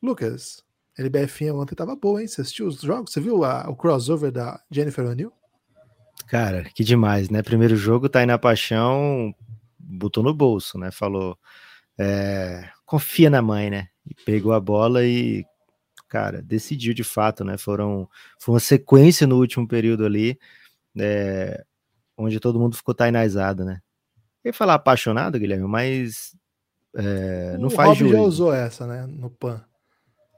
[0.01, 0.63] Lucas,
[0.99, 2.27] LBF ontem tava boa, hein?
[2.27, 3.13] Você assistiu os jogos?
[3.13, 5.31] Você viu a, o crossover da Jennifer O'Neill?
[6.27, 7.41] Cara, que demais, né?
[7.41, 9.33] Primeiro jogo, tá aí na paixão,
[9.79, 10.91] botou no bolso, né?
[10.91, 11.37] Falou,
[11.97, 13.87] é, confia na mãe, né?
[14.05, 15.45] E pegou a bola e,
[16.09, 17.57] cara, decidiu de fato, né?
[17.57, 18.07] Foram,
[18.37, 20.37] foi uma sequência no último período ali,
[20.99, 21.63] é,
[22.17, 23.79] onde todo mundo ficou tainazado, né?
[24.43, 26.35] Eu ia falar apaixonado, Guilherme, mas
[26.93, 28.11] é, não o faz juiz.
[28.11, 29.05] já usou essa, né?
[29.07, 29.63] No PAN.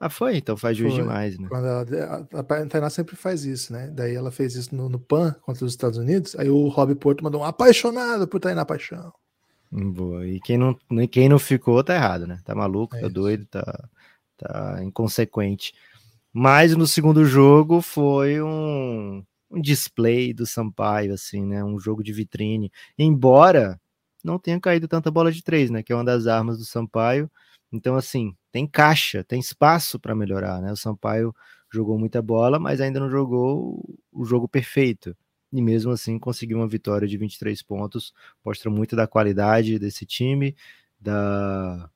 [0.04, 0.36] Ah, foi?
[0.36, 1.00] Então faz juiz foi.
[1.00, 1.46] demais, né?
[1.48, 3.88] Quando ela, a, a Tainá sempre faz isso, né?
[3.94, 6.34] Daí ela fez isso no, no PAN contra os Estados Unidos.
[6.34, 9.12] Aí o Rob Porto mandou um apaixonado por Tainá Paixão.
[9.70, 10.26] Boa.
[10.26, 10.76] E quem não,
[11.08, 12.40] quem não ficou tá errado, né?
[12.44, 13.14] Tá maluco, é tá isso.
[13.14, 13.88] doido, tá,
[14.36, 15.72] tá inconsequente.
[16.32, 21.62] Mas no segundo jogo foi um, um display do Sampaio, assim, né?
[21.62, 22.72] Um jogo de vitrine.
[22.98, 23.80] Embora
[24.24, 25.80] não tenha caído tanta bola de três, né?
[25.80, 27.30] Que é uma das armas do Sampaio.
[27.72, 30.72] Então, assim, tem caixa, tem espaço para melhorar, né?
[30.72, 31.34] O Sampaio
[31.70, 33.82] jogou muita bola, mas ainda não jogou
[34.12, 35.16] o jogo perfeito
[35.52, 38.12] e mesmo assim conseguiu uma vitória de 23 pontos.
[38.44, 40.56] Mostra muito da qualidade desse time,
[41.00, 41.90] da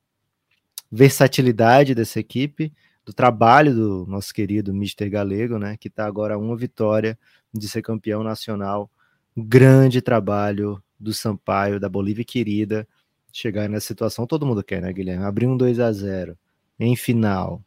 [0.90, 2.72] versatilidade dessa equipe,
[3.04, 7.18] do trabalho do nosso querido Mister Galego, né, que está agora uma vitória
[7.52, 8.90] de ser campeão nacional.
[9.36, 12.88] grande trabalho do Sampaio, da Bolívia querida,
[13.32, 14.26] chegar nessa situação.
[14.26, 15.24] Todo mundo quer, né, Guilherme?
[15.24, 16.36] Abrir um 2 a 0
[16.78, 17.62] em final.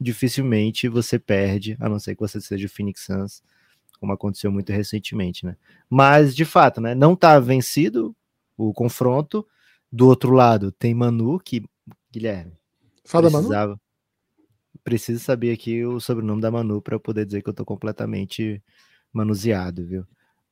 [0.00, 3.42] Dificilmente você perde, a não ser que você seja o Phoenix Suns
[4.02, 5.56] como aconteceu muito recentemente, né?
[5.88, 8.16] Mas, de fato, né, não está vencido
[8.56, 9.46] o confronto.
[9.92, 11.62] Do outro lado, tem Manu, que,
[12.10, 12.52] Guilherme,
[13.04, 13.80] Fala precisava, Manu?
[14.82, 18.60] Preciso saber aqui o sobrenome da Manu para poder dizer que eu estou completamente
[19.12, 20.04] manuseado, viu?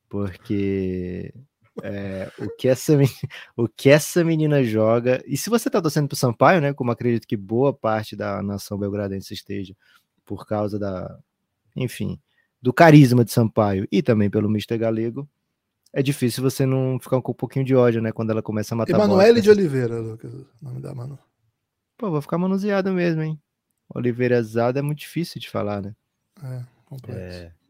[0.07, 1.33] Porque
[1.81, 2.93] é, o, que essa,
[3.55, 5.21] o que essa menina joga.
[5.25, 6.73] E se você está torcendo para o Sampaio, né?
[6.73, 9.75] Como acredito que boa parte da nação belgradense esteja,
[10.25, 11.17] por causa da.
[11.75, 12.19] Enfim,
[12.61, 15.27] do carisma de Sampaio e também pelo Mister Galego,
[15.93, 18.11] é difícil você não ficar com um pouquinho de ódio, né?
[18.11, 21.17] Quando ela começa a matar Emanuele de Oliveira, Lucas, o nome da Manu.
[21.97, 23.39] Pô, vou ficar manuseado mesmo, hein?
[23.93, 25.95] Oliveira Zada é muito difícil de falar, né?
[26.43, 27.39] É, complexo.
[27.39, 27.60] É...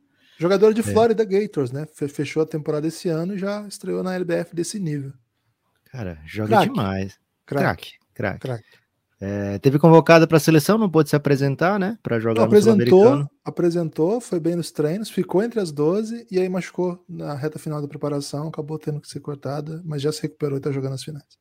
[0.41, 0.83] Jogador de é.
[0.83, 1.85] Florida Gators, né?
[1.93, 5.13] Fechou a temporada esse ano e já estreou na LBF desse nível.
[5.91, 6.67] Cara, joga crack.
[6.67, 7.19] demais.
[7.45, 7.91] Crack.
[8.15, 8.39] Crack.
[8.39, 8.63] crack.
[9.19, 11.95] É, teve convocado para a seleção, não pôde se apresentar, né?
[12.01, 16.49] Para jogar não, apresentou, apresentou, foi bem nos treinos, ficou entre as 12 e aí
[16.49, 20.55] machucou na reta final da preparação, acabou tendo que ser cortada, mas já se recuperou
[20.55, 21.37] e está jogando as finais.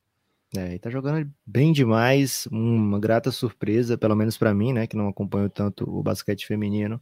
[0.54, 4.96] É, e tá jogando bem demais, uma grata surpresa, pelo menos para mim, né, que
[4.96, 7.00] não acompanho tanto o basquete feminino.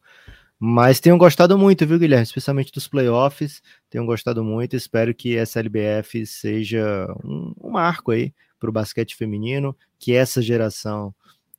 [0.60, 2.24] Mas tenho gostado muito, viu, Guilherme?
[2.24, 3.62] Especialmente dos playoffs.
[3.88, 4.74] Tenho gostado muito.
[4.74, 10.42] Espero que essa LBF seja um, um marco aí para o basquete feminino, que essa
[10.42, 11.14] geração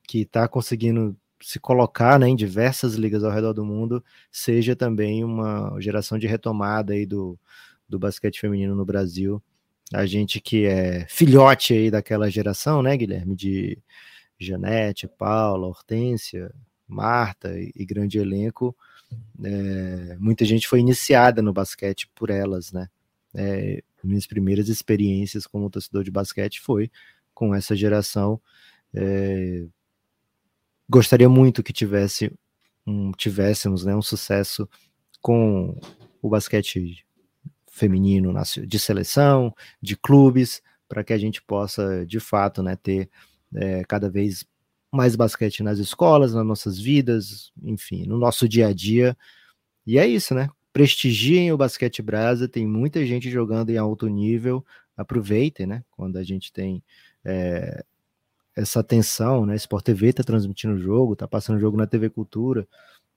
[0.08, 5.24] que está conseguindo se colocar né, em diversas ligas ao redor do mundo seja também
[5.24, 7.40] uma geração de retomada aí do,
[7.88, 9.42] do basquete feminino no Brasil.
[9.94, 13.82] A gente que é filhote aí daquela geração, né, Guilherme, de
[14.38, 16.54] Janete, Paula, Hortência,
[16.88, 18.76] Marta e, e grande elenco,
[19.44, 22.90] é, muita gente foi iniciada no basquete por elas, né?
[23.34, 26.92] É, minhas primeiras experiências como torcedor de basquete foi
[27.34, 28.42] com essa geração.
[28.94, 29.66] É,
[30.90, 32.32] gostaria muito que tivesse
[32.86, 34.68] um, tivéssemos né, um sucesso
[35.22, 35.80] com
[36.22, 37.06] o basquete
[37.72, 38.34] feminino
[38.68, 43.10] de seleção, de clubes, para que a gente possa de fato né, ter
[43.54, 44.46] é, cada vez
[44.92, 49.18] mais basquete nas escolas, nas nossas vidas, enfim, no nosso dia a dia.
[49.86, 50.50] E é isso, né?
[50.72, 54.66] prestigiem o basquete brasa, tem muita gente jogando em alto nível,
[54.96, 55.84] aproveitem, né?
[55.92, 56.84] Quando a gente tem
[57.26, 57.84] é,
[58.56, 59.56] essa atenção, né?
[59.56, 62.68] Sport TV tá transmitindo o jogo, tá passando o jogo na TV Cultura,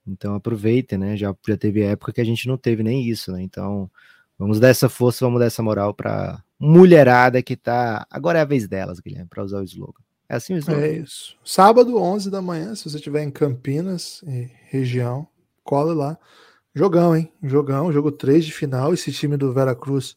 [0.07, 1.17] então aproveitem, né?
[1.17, 3.43] Já, já teve época que a gente não teve nem isso, né?
[3.43, 3.91] Então
[4.39, 8.07] vamos dar essa força, vamos dar essa moral para mulherada que tá.
[8.11, 10.02] Agora é a vez delas, Guilherme, para usar o slogan.
[10.33, 10.81] É assim o slogan?
[10.81, 11.37] É isso.
[11.45, 14.25] Sábado, 11 da manhã, se você estiver em Campinas,
[14.71, 15.29] região,
[15.63, 16.19] cola lá.
[16.75, 17.31] Jogão, hein?
[17.43, 18.95] Jogão, jogo 3 de final.
[18.95, 20.17] Esse time do Veracruz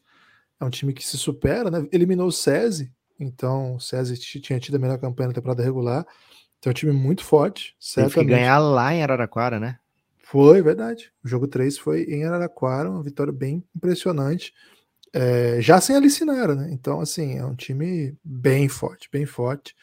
[0.58, 1.86] é um time que se supera, né?
[1.92, 2.90] Eliminou o SESI,
[3.20, 6.08] então o SESI tinha tido a melhor campanha na temporada regular.
[6.60, 7.76] Então é um time muito forte.
[7.94, 9.80] Teve que ganhar lá em Araraquara, né?
[10.20, 11.12] Foi, verdade.
[11.26, 14.54] O jogo 3 foi em Araraquara, uma vitória bem impressionante.
[15.12, 16.70] É, já sem Alicinara, né?
[16.72, 19.76] Então, assim, é um time bem forte, bem forte.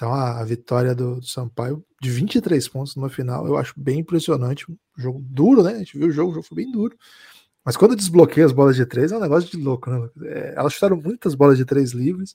[0.00, 3.98] Então, a, a vitória do, do, Sampaio de 23 pontos numa final, eu acho bem
[3.98, 4.64] impressionante.
[4.72, 5.72] Um jogo duro, né?
[5.72, 6.96] A gente viu o jogo, o jogo foi bem duro.
[7.62, 10.08] Mas quando desbloqueia as bolas de três, é um negócio de louco, né?
[10.22, 12.34] É, elas chutaram muitas bolas de três livres.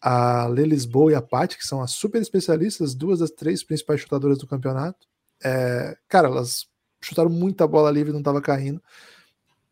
[0.00, 4.00] A Lê Lisboa e a Paty, que são as super especialistas, duas das três principais
[4.00, 5.08] chutadoras do campeonato.
[5.42, 6.68] É, cara, elas
[7.02, 8.80] chutaram muita bola livre, não estava caindo.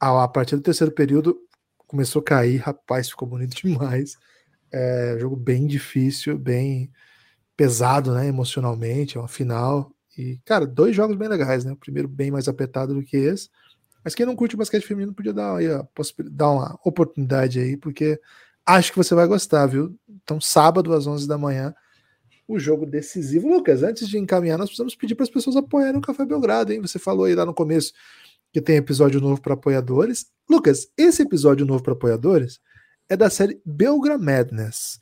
[0.00, 1.38] A, a partir do terceiro período,
[1.86, 4.16] começou a cair, rapaz, ficou bonito demais.
[4.72, 6.90] É, jogo bem difícil, bem
[7.56, 9.90] pesado, né, emocionalmente, é uma final.
[10.16, 11.72] E, cara, dois jogos bem legais, né?
[11.72, 13.48] O primeiro bem mais apertado do que esse.
[14.04, 15.86] Mas quem não curte basquete feminino podia dar, aí, a
[16.30, 18.20] dar uma oportunidade aí, porque
[18.66, 19.96] acho que você vai gostar, viu?
[20.08, 21.74] Então, sábado às 11 da manhã,
[22.46, 23.48] o jogo decisivo.
[23.48, 26.80] Lucas, antes de encaminhar, nós precisamos pedir para as pessoas apoiarem o Café Belgrado, hein?
[26.80, 27.92] Você falou aí lá no começo
[28.52, 30.26] que tem episódio novo para apoiadores.
[30.50, 32.60] Lucas, esse episódio novo para apoiadores
[33.08, 35.00] é da série Belgra Madness.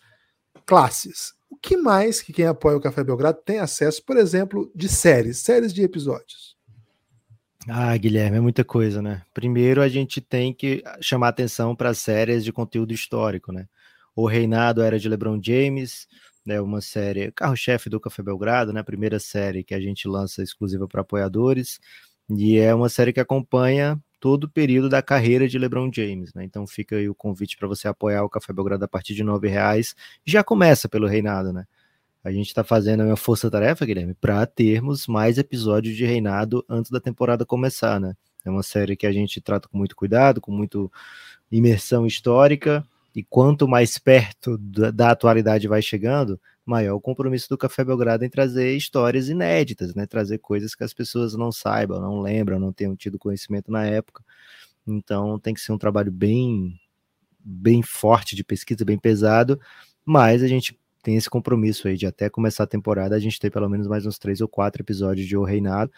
[0.66, 4.88] Classes o que mais que quem apoia o Café Belgrado tem acesso, por exemplo, de
[4.88, 6.56] séries, séries de episódios?
[7.68, 9.22] Ah, Guilherme, é muita coisa, né?
[9.34, 13.66] Primeiro a gente tem que chamar atenção para séries de conteúdo histórico, né?
[14.14, 16.06] O Reinado era de LeBron James,
[16.46, 16.60] né?
[16.60, 18.82] Uma série carro-chefe do Café Belgrado, né?
[18.82, 21.80] Primeira série que a gente lança exclusiva para apoiadores
[22.30, 26.44] e é uma série que acompanha todo o período da carreira de LeBron James, né?
[26.44, 29.48] Então fica aí o convite para você apoiar o Café Belgrado a partir de nove
[29.48, 29.96] reais.
[30.24, 31.64] Já começa pelo Reinado, né?
[32.22, 37.00] A gente está fazendo uma força-tarefa, Guilherme, para termos mais episódios de Reinado antes da
[37.00, 38.14] temporada começar, né?
[38.44, 40.92] É uma série que a gente trata com muito cuidado, com muito
[41.50, 46.38] imersão histórica, e quanto mais perto da atualidade vai chegando,
[46.70, 50.06] maior o compromisso do Café Belgrado em trazer histórias inéditas, né?
[50.06, 54.24] Trazer coisas que as pessoas não saibam, não lembram, não tenham tido conhecimento na época.
[54.86, 56.80] Então tem que ser um trabalho bem,
[57.38, 59.60] bem forte de pesquisa, bem pesado,
[60.04, 63.50] mas a gente tem esse compromisso aí de até começar a temporada a gente ter
[63.50, 65.90] pelo menos mais uns três ou quatro episódios de O Reinado,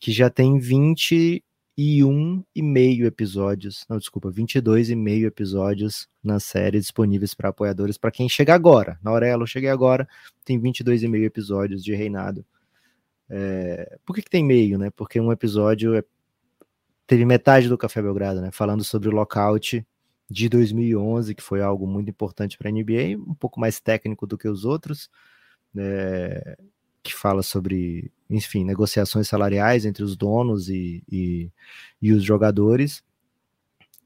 [0.00, 1.44] que já tem 20
[1.76, 7.48] e um e meio episódios, não, desculpa, 22 e meio episódios na série disponíveis para
[7.48, 8.98] apoiadores, para quem chega agora.
[9.02, 10.08] Na Aurelo, eu cheguei agora,
[10.44, 12.44] tem 22 e meio episódios de Reinado.
[13.28, 14.90] É, por que, que tem meio, né?
[14.90, 16.04] Porque um episódio é,
[17.06, 18.50] teve metade do Café Belgrado, né?
[18.52, 19.84] Falando sobre o lockout
[20.30, 24.38] de 2011, que foi algo muito importante para a NBA, um pouco mais técnico do
[24.38, 25.10] que os outros.
[25.76, 26.56] É,
[27.04, 31.50] que fala sobre, enfim, negociações salariais entre os donos e, e,
[32.02, 33.02] e os jogadores.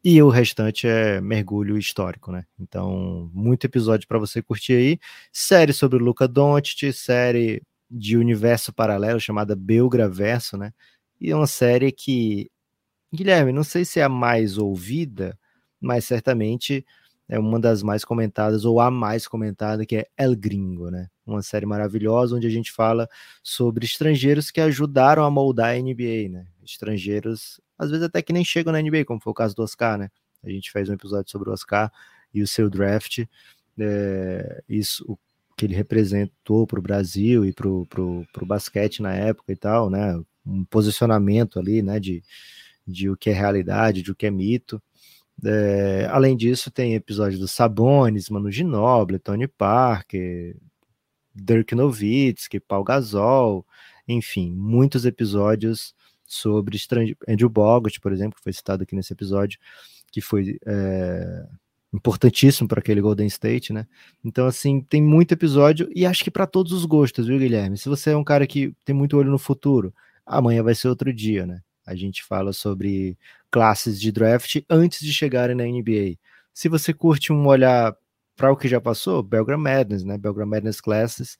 [0.04, 2.44] E o restante é mergulho histórico, né?
[2.58, 4.98] Então, muito episódio para você curtir aí.
[5.32, 10.72] Série sobre o Luca Doncic, série de universo paralelo chamada Belgraverso, né?
[11.20, 12.50] E é uma série que,
[13.12, 15.36] Guilherme, não sei se é a mais ouvida,
[15.80, 16.86] mas certamente
[17.28, 21.08] é uma das mais comentadas, ou a mais comentada, que é El Gringo, né?
[21.26, 23.08] Uma série maravilhosa onde a gente fala
[23.42, 26.46] sobre estrangeiros que ajudaram a moldar a NBA, né?
[26.64, 29.98] Estrangeiros, às vezes até que nem chegam na NBA, como foi o caso do Oscar,
[29.98, 30.08] né?
[30.42, 31.92] A gente fez um episódio sobre o Oscar
[32.32, 33.24] e o seu draft.
[33.78, 35.18] É, isso, o
[35.56, 40.18] que ele representou para o Brasil e para o basquete na época e tal, né?
[40.46, 42.00] Um posicionamento ali, né?
[42.00, 42.22] De,
[42.86, 44.80] de o que é realidade, de o que é mito.
[45.44, 50.56] É, além disso, tem episódios do Sabonis, Manu Ginóbili, Tony Parker,
[51.34, 53.64] Dirk Nowitzki, Paul Gasol,
[54.06, 55.94] enfim, muitos episódios
[56.26, 56.78] sobre.
[57.28, 59.58] Andrew Bogut, por exemplo, que foi citado aqui nesse episódio,
[60.10, 61.46] que foi é,
[61.92, 63.86] importantíssimo para aquele Golden State, né?
[64.24, 67.78] Então, assim, tem muito episódio e acho que para todos os gostos, viu, Guilherme?
[67.78, 69.94] Se você é um cara que tem muito olho no futuro,
[70.26, 71.62] amanhã vai ser outro dia, né?
[71.88, 73.16] A gente fala sobre
[73.50, 76.18] classes de draft antes de chegarem na NBA.
[76.52, 77.96] Se você curte um olhar
[78.36, 80.18] para o que já passou, Belgram Madness, né?
[80.18, 81.38] Belgram Madness Classes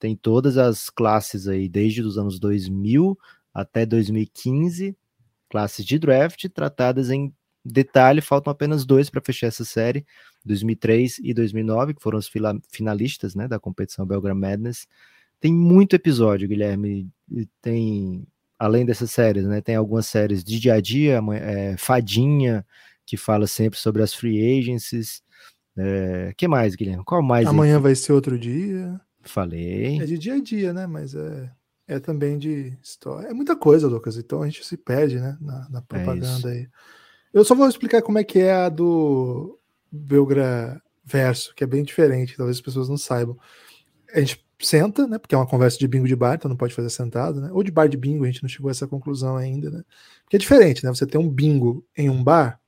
[0.00, 3.16] tem todas as classes aí, desde os anos 2000
[3.52, 4.96] até 2015,
[5.50, 7.32] classes de draft tratadas em
[7.62, 8.22] detalhe.
[8.22, 10.06] Faltam apenas dois para fechar essa série,
[10.44, 12.30] 2003 e 2009, que foram os
[12.72, 14.88] finalistas né, da competição Belgram Madness.
[15.38, 17.10] Tem muito episódio, Guilherme.
[17.60, 18.26] Tem
[18.60, 19.62] além dessas séries, né?
[19.62, 22.64] Tem algumas séries de dia a dia, é, Fadinha,
[23.06, 25.22] que fala sempre sobre as free agencies.
[25.78, 27.02] É, que mais, Guilherme?
[27.02, 27.46] Qual mais?
[27.46, 27.82] Amanhã aí?
[27.82, 29.00] vai ser outro dia.
[29.22, 29.98] Falei.
[29.98, 30.86] É de dia a dia, né?
[30.86, 31.50] Mas é,
[31.88, 33.28] é também de história.
[33.28, 34.18] É muita coisa, Lucas.
[34.18, 35.38] Então a gente se perde, né?
[35.40, 36.68] Na, na é propaganda é aí.
[37.32, 39.58] Eu só vou explicar como é que é a do
[39.90, 43.38] Belgra Verso, que é bem diferente, talvez as pessoas não saibam.
[44.12, 45.18] A gente senta, né?
[45.18, 47.50] Porque é uma conversa de bingo de bar, então não pode fazer sentado, né?
[47.52, 49.82] Ou de bar de bingo, a gente não chegou a essa conclusão ainda, né?
[50.22, 50.90] Porque é diferente, né?
[50.90, 52.60] Você ter um bingo em um bar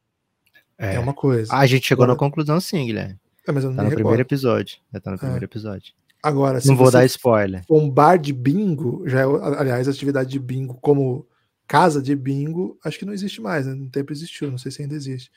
[0.78, 1.54] é, é uma coisa.
[1.54, 2.16] a gente chegou Agora...
[2.16, 3.18] na conclusão sim, Guilherme.
[3.46, 4.04] É, mas eu não tá no recordo.
[4.04, 4.78] primeiro episódio.
[4.92, 5.18] Já tá no é.
[5.18, 5.46] primeiro é.
[5.46, 5.92] episódio.
[6.22, 7.64] Agora, não vou dar spoiler.
[7.68, 9.24] Um bar de bingo, já é,
[9.58, 11.26] aliás, atividade de bingo como
[11.66, 13.74] casa de bingo, acho que não existe mais, né?
[13.74, 15.30] No tempo existiu, não sei se ainda existe.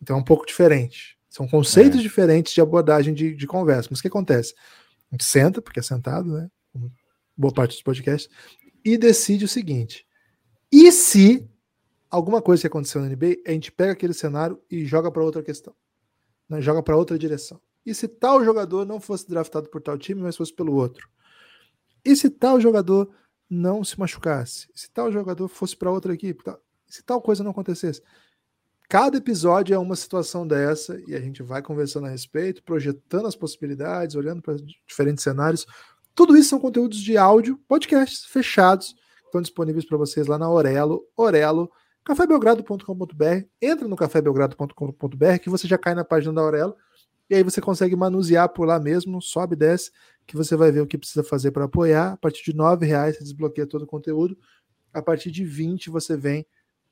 [0.00, 1.16] Então é um pouco diferente.
[1.28, 2.02] São conceitos é.
[2.02, 3.88] diferentes de abordagem de, de conversa.
[3.90, 4.54] Mas o que acontece?
[5.10, 6.50] A gente senta, porque é sentado, né?
[7.36, 8.32] Boa parte dos podcasts,
[8.84, 10.06] e decide o seguinte:
[10.72, 11.48] e se
[12.08, 15.42] alguma coisa que aconteceu na NBA, a gente pega aquele cenário e joga para outra
[15.42, 15.74] questão,
[16.48, 16.60] né?
[16.60, 17.60] joga para outra direção.
[17.84, 21.08] E se tal jogador não fosse draftado por tal time, mas fosse pelo outro?
[22.04, 23.12] E se tal jogador
[23.48, 24.68] não se machucasse?
[24.74, 26.44] Se tal jogador fosse para outra equipe?
[26.86, 28.02] Se tal coisa não acontecesse?
[28.90, 33.36] Cada episódio é uma situação dessa e a gente vai conversando a respeito, projetando as
[33.36, 35.64] possibilidades, olhando para diferentes cenários.
[36.12, 41.06] Tudo isso são conteúdos de áudio, podcasts fechados, estão disponíveis para vocês lá na Orelo,
[41.16, 41.70] Orelo,
[42.02, 43.44] cafébelgrado.com.br.
[43.62, 46.74] Entra no cafébelgrado.com.br que você já cai na página da Orelo
[47.30, 49.92] e aí você consegue manusear por lá mesmo, sobe e desce,
[50.26, 52.14] que você vai ver o que precisa fazer para apoiar.
[52.14, 54.36] A partir de R$ reais você desbloqueia todo o conteúdo.
[54.92, 56.44] A partir de 20 você vem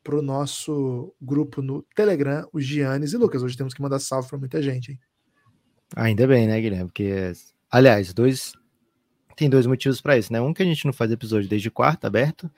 [0.03, 3.42] para o nosso grupo no Telegram, o Giannis e Lucas.
[3.42, 4.92] Hoje temos que mandar salve para muita gente.
[4.92, 5.01] Hein?
[5.96, 6.86] Ainda bem, né, Guilherme?
[6.86, 7.32] Porque,
[7.70, 8.53] aliás, dois
[9.36, 10.40] tem dois motivos para isso, né?
[10.40, 12.51] Um que a gente não faz episódio desde quarta aberto,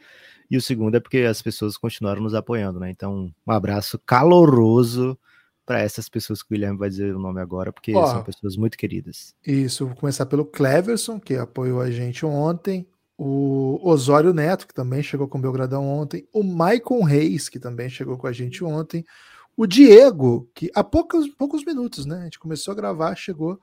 [0.50, 2.90] e o segundo é porque as pessoas continuaram nos apoiando, né?
[2.90, 5.18] Então, um abraço caloroso
[5.66, 8.56] para essas pessoas que o Guilherme vai dizer o nome agora, porque Ó, são pessoas
[8.56, 9.34] muito queridas.
[9.46, 12.88] Isso, vou começar pelo Cleverson, que apoiou a gente ontem,
[13.22, 17.90] o Osório Neto, que também chegou com o Belgradão ontem, o Maicon Reis, que também
[17.90, 19.04] chegou com a gente ontem,
[19.54, 22.20] o Diego, que há poucos, poucos minutos, né?
[22.20, 23.60] A gente começou a gravar, chegou.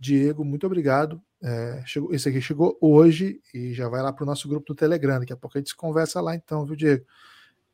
[0.00, 1.20] Diego, muito obrigado.
[1.42, 4.74] É, chegou, esse aqui chegou hoje e já vai lá para o nosse grupo do
[4.74, 5.20] Telegram.
[5.20, 7.04] Daqui a pouco a gente conversa lá, então, viu, Diego?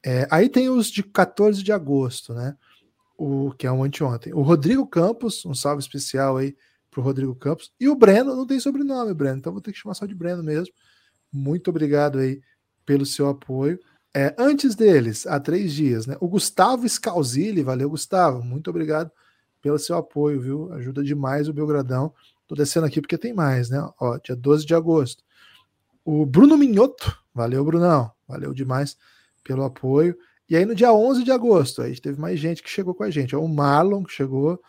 [0.05, 2.57] É, aí tem os de 14 de agosto, né?
[3.17, 4.35] O que é um anteontem.
[4.35, 6.57] O Rodrigo Campos, um salve especial aí
[6.91, 7.73] para o Rodrigo Campos.
[7.79, 10.43] E o Breno, não tem sobrenome, Breno, então vou ter que chamar só de Breno
[10.43, 10.75] mesmo.
[11.35, 12.41] Muito obrigado aí
[12.87, 13.79] pelo seu apoio.
[14.15, 16.17] É, antes deles, há três dias, né?
[16.21, 18.43] O Gustavo Scalzilli, valeu, Gustavo.
[18.45, 19.11] Muito obrigado
[19.61, 20.73] pelo seu apoio, viu?
[20.73, 22.15] Ajuda demais o Belgradão.
[22.47, 23.85] Tô descendo aqui porque tem mais, né?
[24.01, 25.25] Ó, dia 12 de agosto.
[26.05, 28.13] O Bruno Minhoto, valeu, Brunão.
[28.29, 28.97] Valeu demais
[29.43, 30.17] pelo apoio.
[30.49, 33.11] E aí no dia 11 de agosto, aí teve mais gente que chegou com a
[33.11, 33.35] gente.
[33.35, 34.63] Ó, o Marlon, que chegou,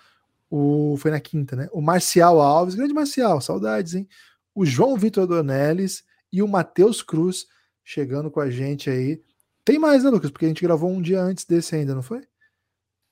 [0.50, 1.68] o foi na quinta, né?
[1.72, 4.08] O Marcial Alves, grande Marcial, saudades, hein?
[4.56, 6.04] O João Vitor Donelis
[6.36, 7.48] e o Matheus Cruz
[7.84, 9.22] chegando com a gente aí.
[9.64, 10.30] Tem mais, né, Lucas?
[10.30, 12.24] Porque a gente gravou um dia antes desse ainda, não foi?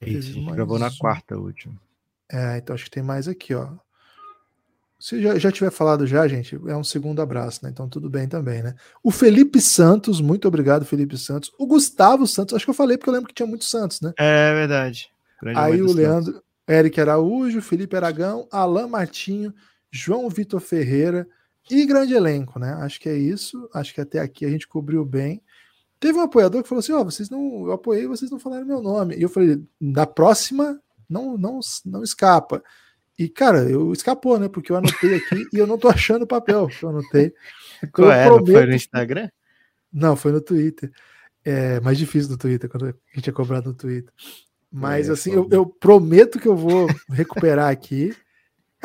[0.02, 1.80] Eita, a gente gravou na quarta última.
[2.30, 3.70] É, então acho que tem mais aqui, ó.
[5.00, 7.70] Se já, já tiver falado já, gente, é um segundo abraço, né?
[7.70, 8.76] Então tudo bem também, né?
[9.04, 11.52] O Felipe Santos, muito obrigado, Felipe Santos.
[11.58, 14.14] O Gustavo Santos, acho que eu falei porque eu lembro que tinha muitos Santos, né?
[14.18, 15.12] É verdade.
[15.42, 16.42] Grande Aí o Leandro.
[16.68, 19.54] Eric Araújo, Felipe Aragão, Alain Martinho,
[19.92, 21.28] João Vitor Ferreira
[21.70, 22.74] e grande elenco, né?
[22.82, 23.70] Acho que é isso.
[23.74, 25.42] Acho que até aqui a gente cobriu bem.
[26.00, 27.66] Teve um apoiador que falou assim: Ó, oh, vocês não.
[27.66, 29.16] Eu apoiei, vocês não falaram meu nome.
[29.16, 32.62] E eu falei: na próxima, não, não, não escapa.
[33.18, 34.50] E, cara, eu escapou, né?
[34.50, 37.34] Porque eu anotei aqui e eu não tô achando o papel que eu anotei.
[37.94, 38.26] Qual é?
[38.26, 38.48] Prometo...
[38.48, 39.30] Não foi no Instagram?
[39.92, 40.92] Não, foi no Twitter.
[41.46, 44.12] É mais difícil no Twitter, quando a gente é cobrado no Twitter.
[44.72, 48.16] Mas, é, assim, eu, eu, prometo que eu vou recuperar aqui.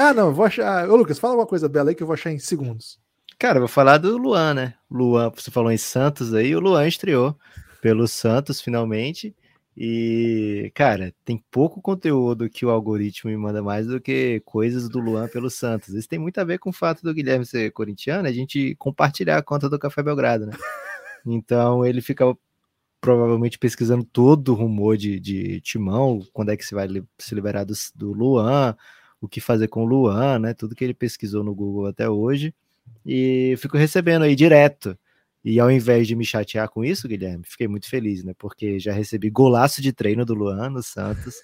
[0.00, 0.88] Ah, não, vou achar.
[0.88, 3.00] Ô, Lucas, fala uma coisa bela aí que eu vou achar em segundos.
[3.36, 4.74] Cara, eu vou falar do Luan, né?
[4.88, 7.36] Luan, você falou em Santos aí, o Luan estreou
[7.82, 9.34] pelo Santos finalmente.
[9.76, 15.00] E, cara, tem pouco conteúdo que o algoritmo me manda mais do que coisas do
[15.00, 15.88] Luan pelo Santos.
[15.94, 19.38] Isso tem muito a ver com o fato do Guilherme ser corintiano, a gente compartilhar
[19.38, 20.52] a conta do Café Belgrado, né?
[21.26, 22.24] Então ele fica
[23.00, 26.88] provavelmente pesquisando todo o rumor de, de Timão, quando é que se vai
[27.18, 28.74] se liberar do, do Luan,
[29.20, 30.54] o que fazer com o Luan, né?
[30.54, 32.54] Tudo que ele pesquisou no Google até hoje.
[33.04, 34.98] E fico recebendo aí direto
[35.44, 38.34] e ao invés de me chatear com isso, Guilherme, fiquei muito feliz, né?
[38.36, 41.36] Porque já recebi golaço de treino do Luan no Santos,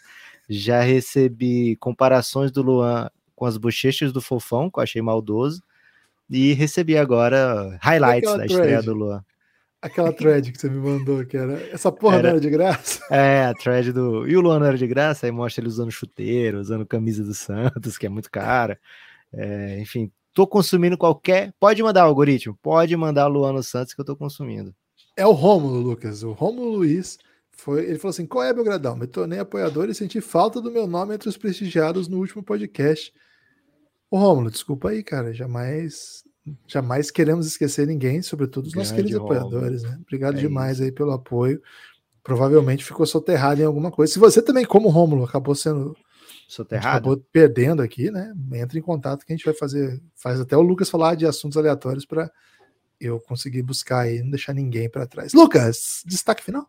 [0.49, 5.63] já recebi comparações do Luan com as bochechas do Fofão, que eu achei maldoso,
[6.29, 9.25] e recebi agora highlights da estreia do Luan.
[9.85, 11.61] Aquela thread que você me mandou, que era.
[11.71, 13.05] Essa porra era, não era de graça?
[13.13, 14.27] É, a thread do.
[14.27, 15.27] E o Luan não era de graça?
[15.27, 18.81] Aí mostra ele usando chuteiro, usando camisa do Santos, que é muito cara.
[19.31, 21.53] É, enfim, tô consumindo qualquer.
[21.61, 24.75] Pode mandar o algoritmo, pode mandar o Luano Santos que eu tô consumindo.
[25.15, 26.23] É o Rômulo, Lucas.
[26.23, 27.19] O Rômulo Luiz
[27.51, 27.85] foi.
[27.85, 28.97] Ele falou assim: qual é, Belgradão?
[28.97, 33.13] Me tornei apoiador e senti falta do meu nome entre os prestigiados no último podcast.
[34.11, 35.35] Ô, Rômulo, desculpa aí, cara.
[35.35, 36.24] Jamais.
[36.67, 39.99] Jamais queremos esquecer ninguém, sobretudo os nossos queridos apoiadores, né?
[40.03, 40.85] Obrigado é demais isso.
[40.85, 41.63] aí pelo apoio.
[42.23, 44.13] Provavelmente ficou soterrado em alguma coisa.
[44.13, 45.95] Se você também, como Rômulo, acabou sendo
[46.49, 47.11] Soterrado.
[47.11, 48.33] Acabou perdendo aqui, né?
[48.53, 50.01] Entra em contato que a gente vai fazer.
[50.15, 52.31] Faz até o Lucas falar de assuntos aleatórios para
[53.01, 55.33] eu conseguir buscar aí, não deixar ninguém para trás.
[55.33, 56.69] Lucas, destaque final?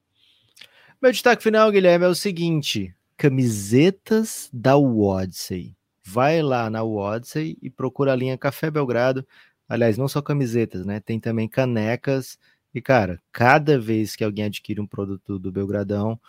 [1.01, 5.75] Meu destaque final, Guilherme, é o seguinte: camisetas da Wodsey.
[6.03, 9.25] Vai lá na Wodsey e procura a linha Café Belgrado.
[9.67, 10.99] Aliás, não só camisetas, né?
[10.99, 12.37] Tem também canecas.
[12.73, 16.19] E, cara, cada vez que alguém adquire um produto do Belgradão,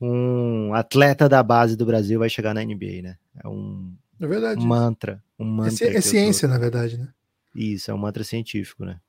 [0.00, 3.16] um atleta da base do Brasil vai chegar na NBA, né?
[3.42, 4.64] É um é verdade.
[4.64, 5.22] mantra.
[5.38, 6.54] Um mantra é, é ciência, tô...
[6.54, 7.08] na verdade, né?
[7.54, 9.00] Isso, é um mantra científico, né?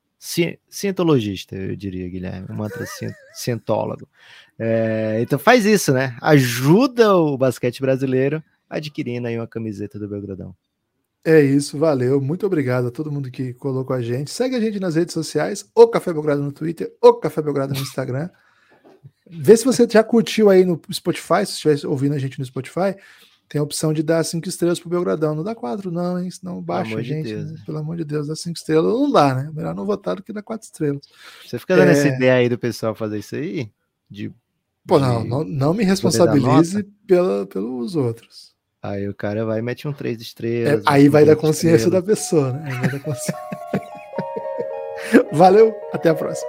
[0.68, 2.84] Cientologista, eu diria, Guilherme, um mantra
[3.32, 4.08] cientólogo.
[4.58, 6.16] É, então faz isso, né?
[6.20, 10.54] Ajuda o basquete brasileiro adquirindo aí uma camiseta do Belgradão.
[11.24, 12.20] É isso, valeu.
[12.20, 14.30] Muito obrigado a todo mundo que colocou a gente.
[14.30, 17.80] Segue a gente nas redes sociais, o Café Belgrado no Twitter, o Café Belgrado no
[17.80, 18.30] Instagram.
[19.30, 22.96] Vê se você já curtiu aí no Spotify, se estiver ouvindo a gente no Spotify,
[23.48, 25.34] tem a opção de dar cinco estrelas pro Belgradão.
[25.34, 26.30] Não dá quatro, não, hein?
[26.30, 27.28] Senão baixa a gente.
[27.28, 27.54] De né?
[27.64, 28.92] Pelo amor de Deus, dá cinco estrelas.
[28.92, 29.50] Não dá, né?
[29.52, 31.02] Melhor não votar do que dar quatro estrelas.
[31.46, 31.92] Você fica dando é...
[31.92, 33.70] essa ideia aí do pessoal fazer isso aí?
[34.10, 34.32] De,
[34.86, 38.54] Pô, não, não, não me responsabilize pela, pelos outros.
[38.82, 40.84] Aí o cara vai e mete um três estrelas.
[40.84, 42.04] É, aí vai da consciência estrelas.
[42.04, 42.62] da pessoa, né?
[42.64, 43.34] Aí vai da consciência.
[45.32, 46.48] Valeu, até a próxima.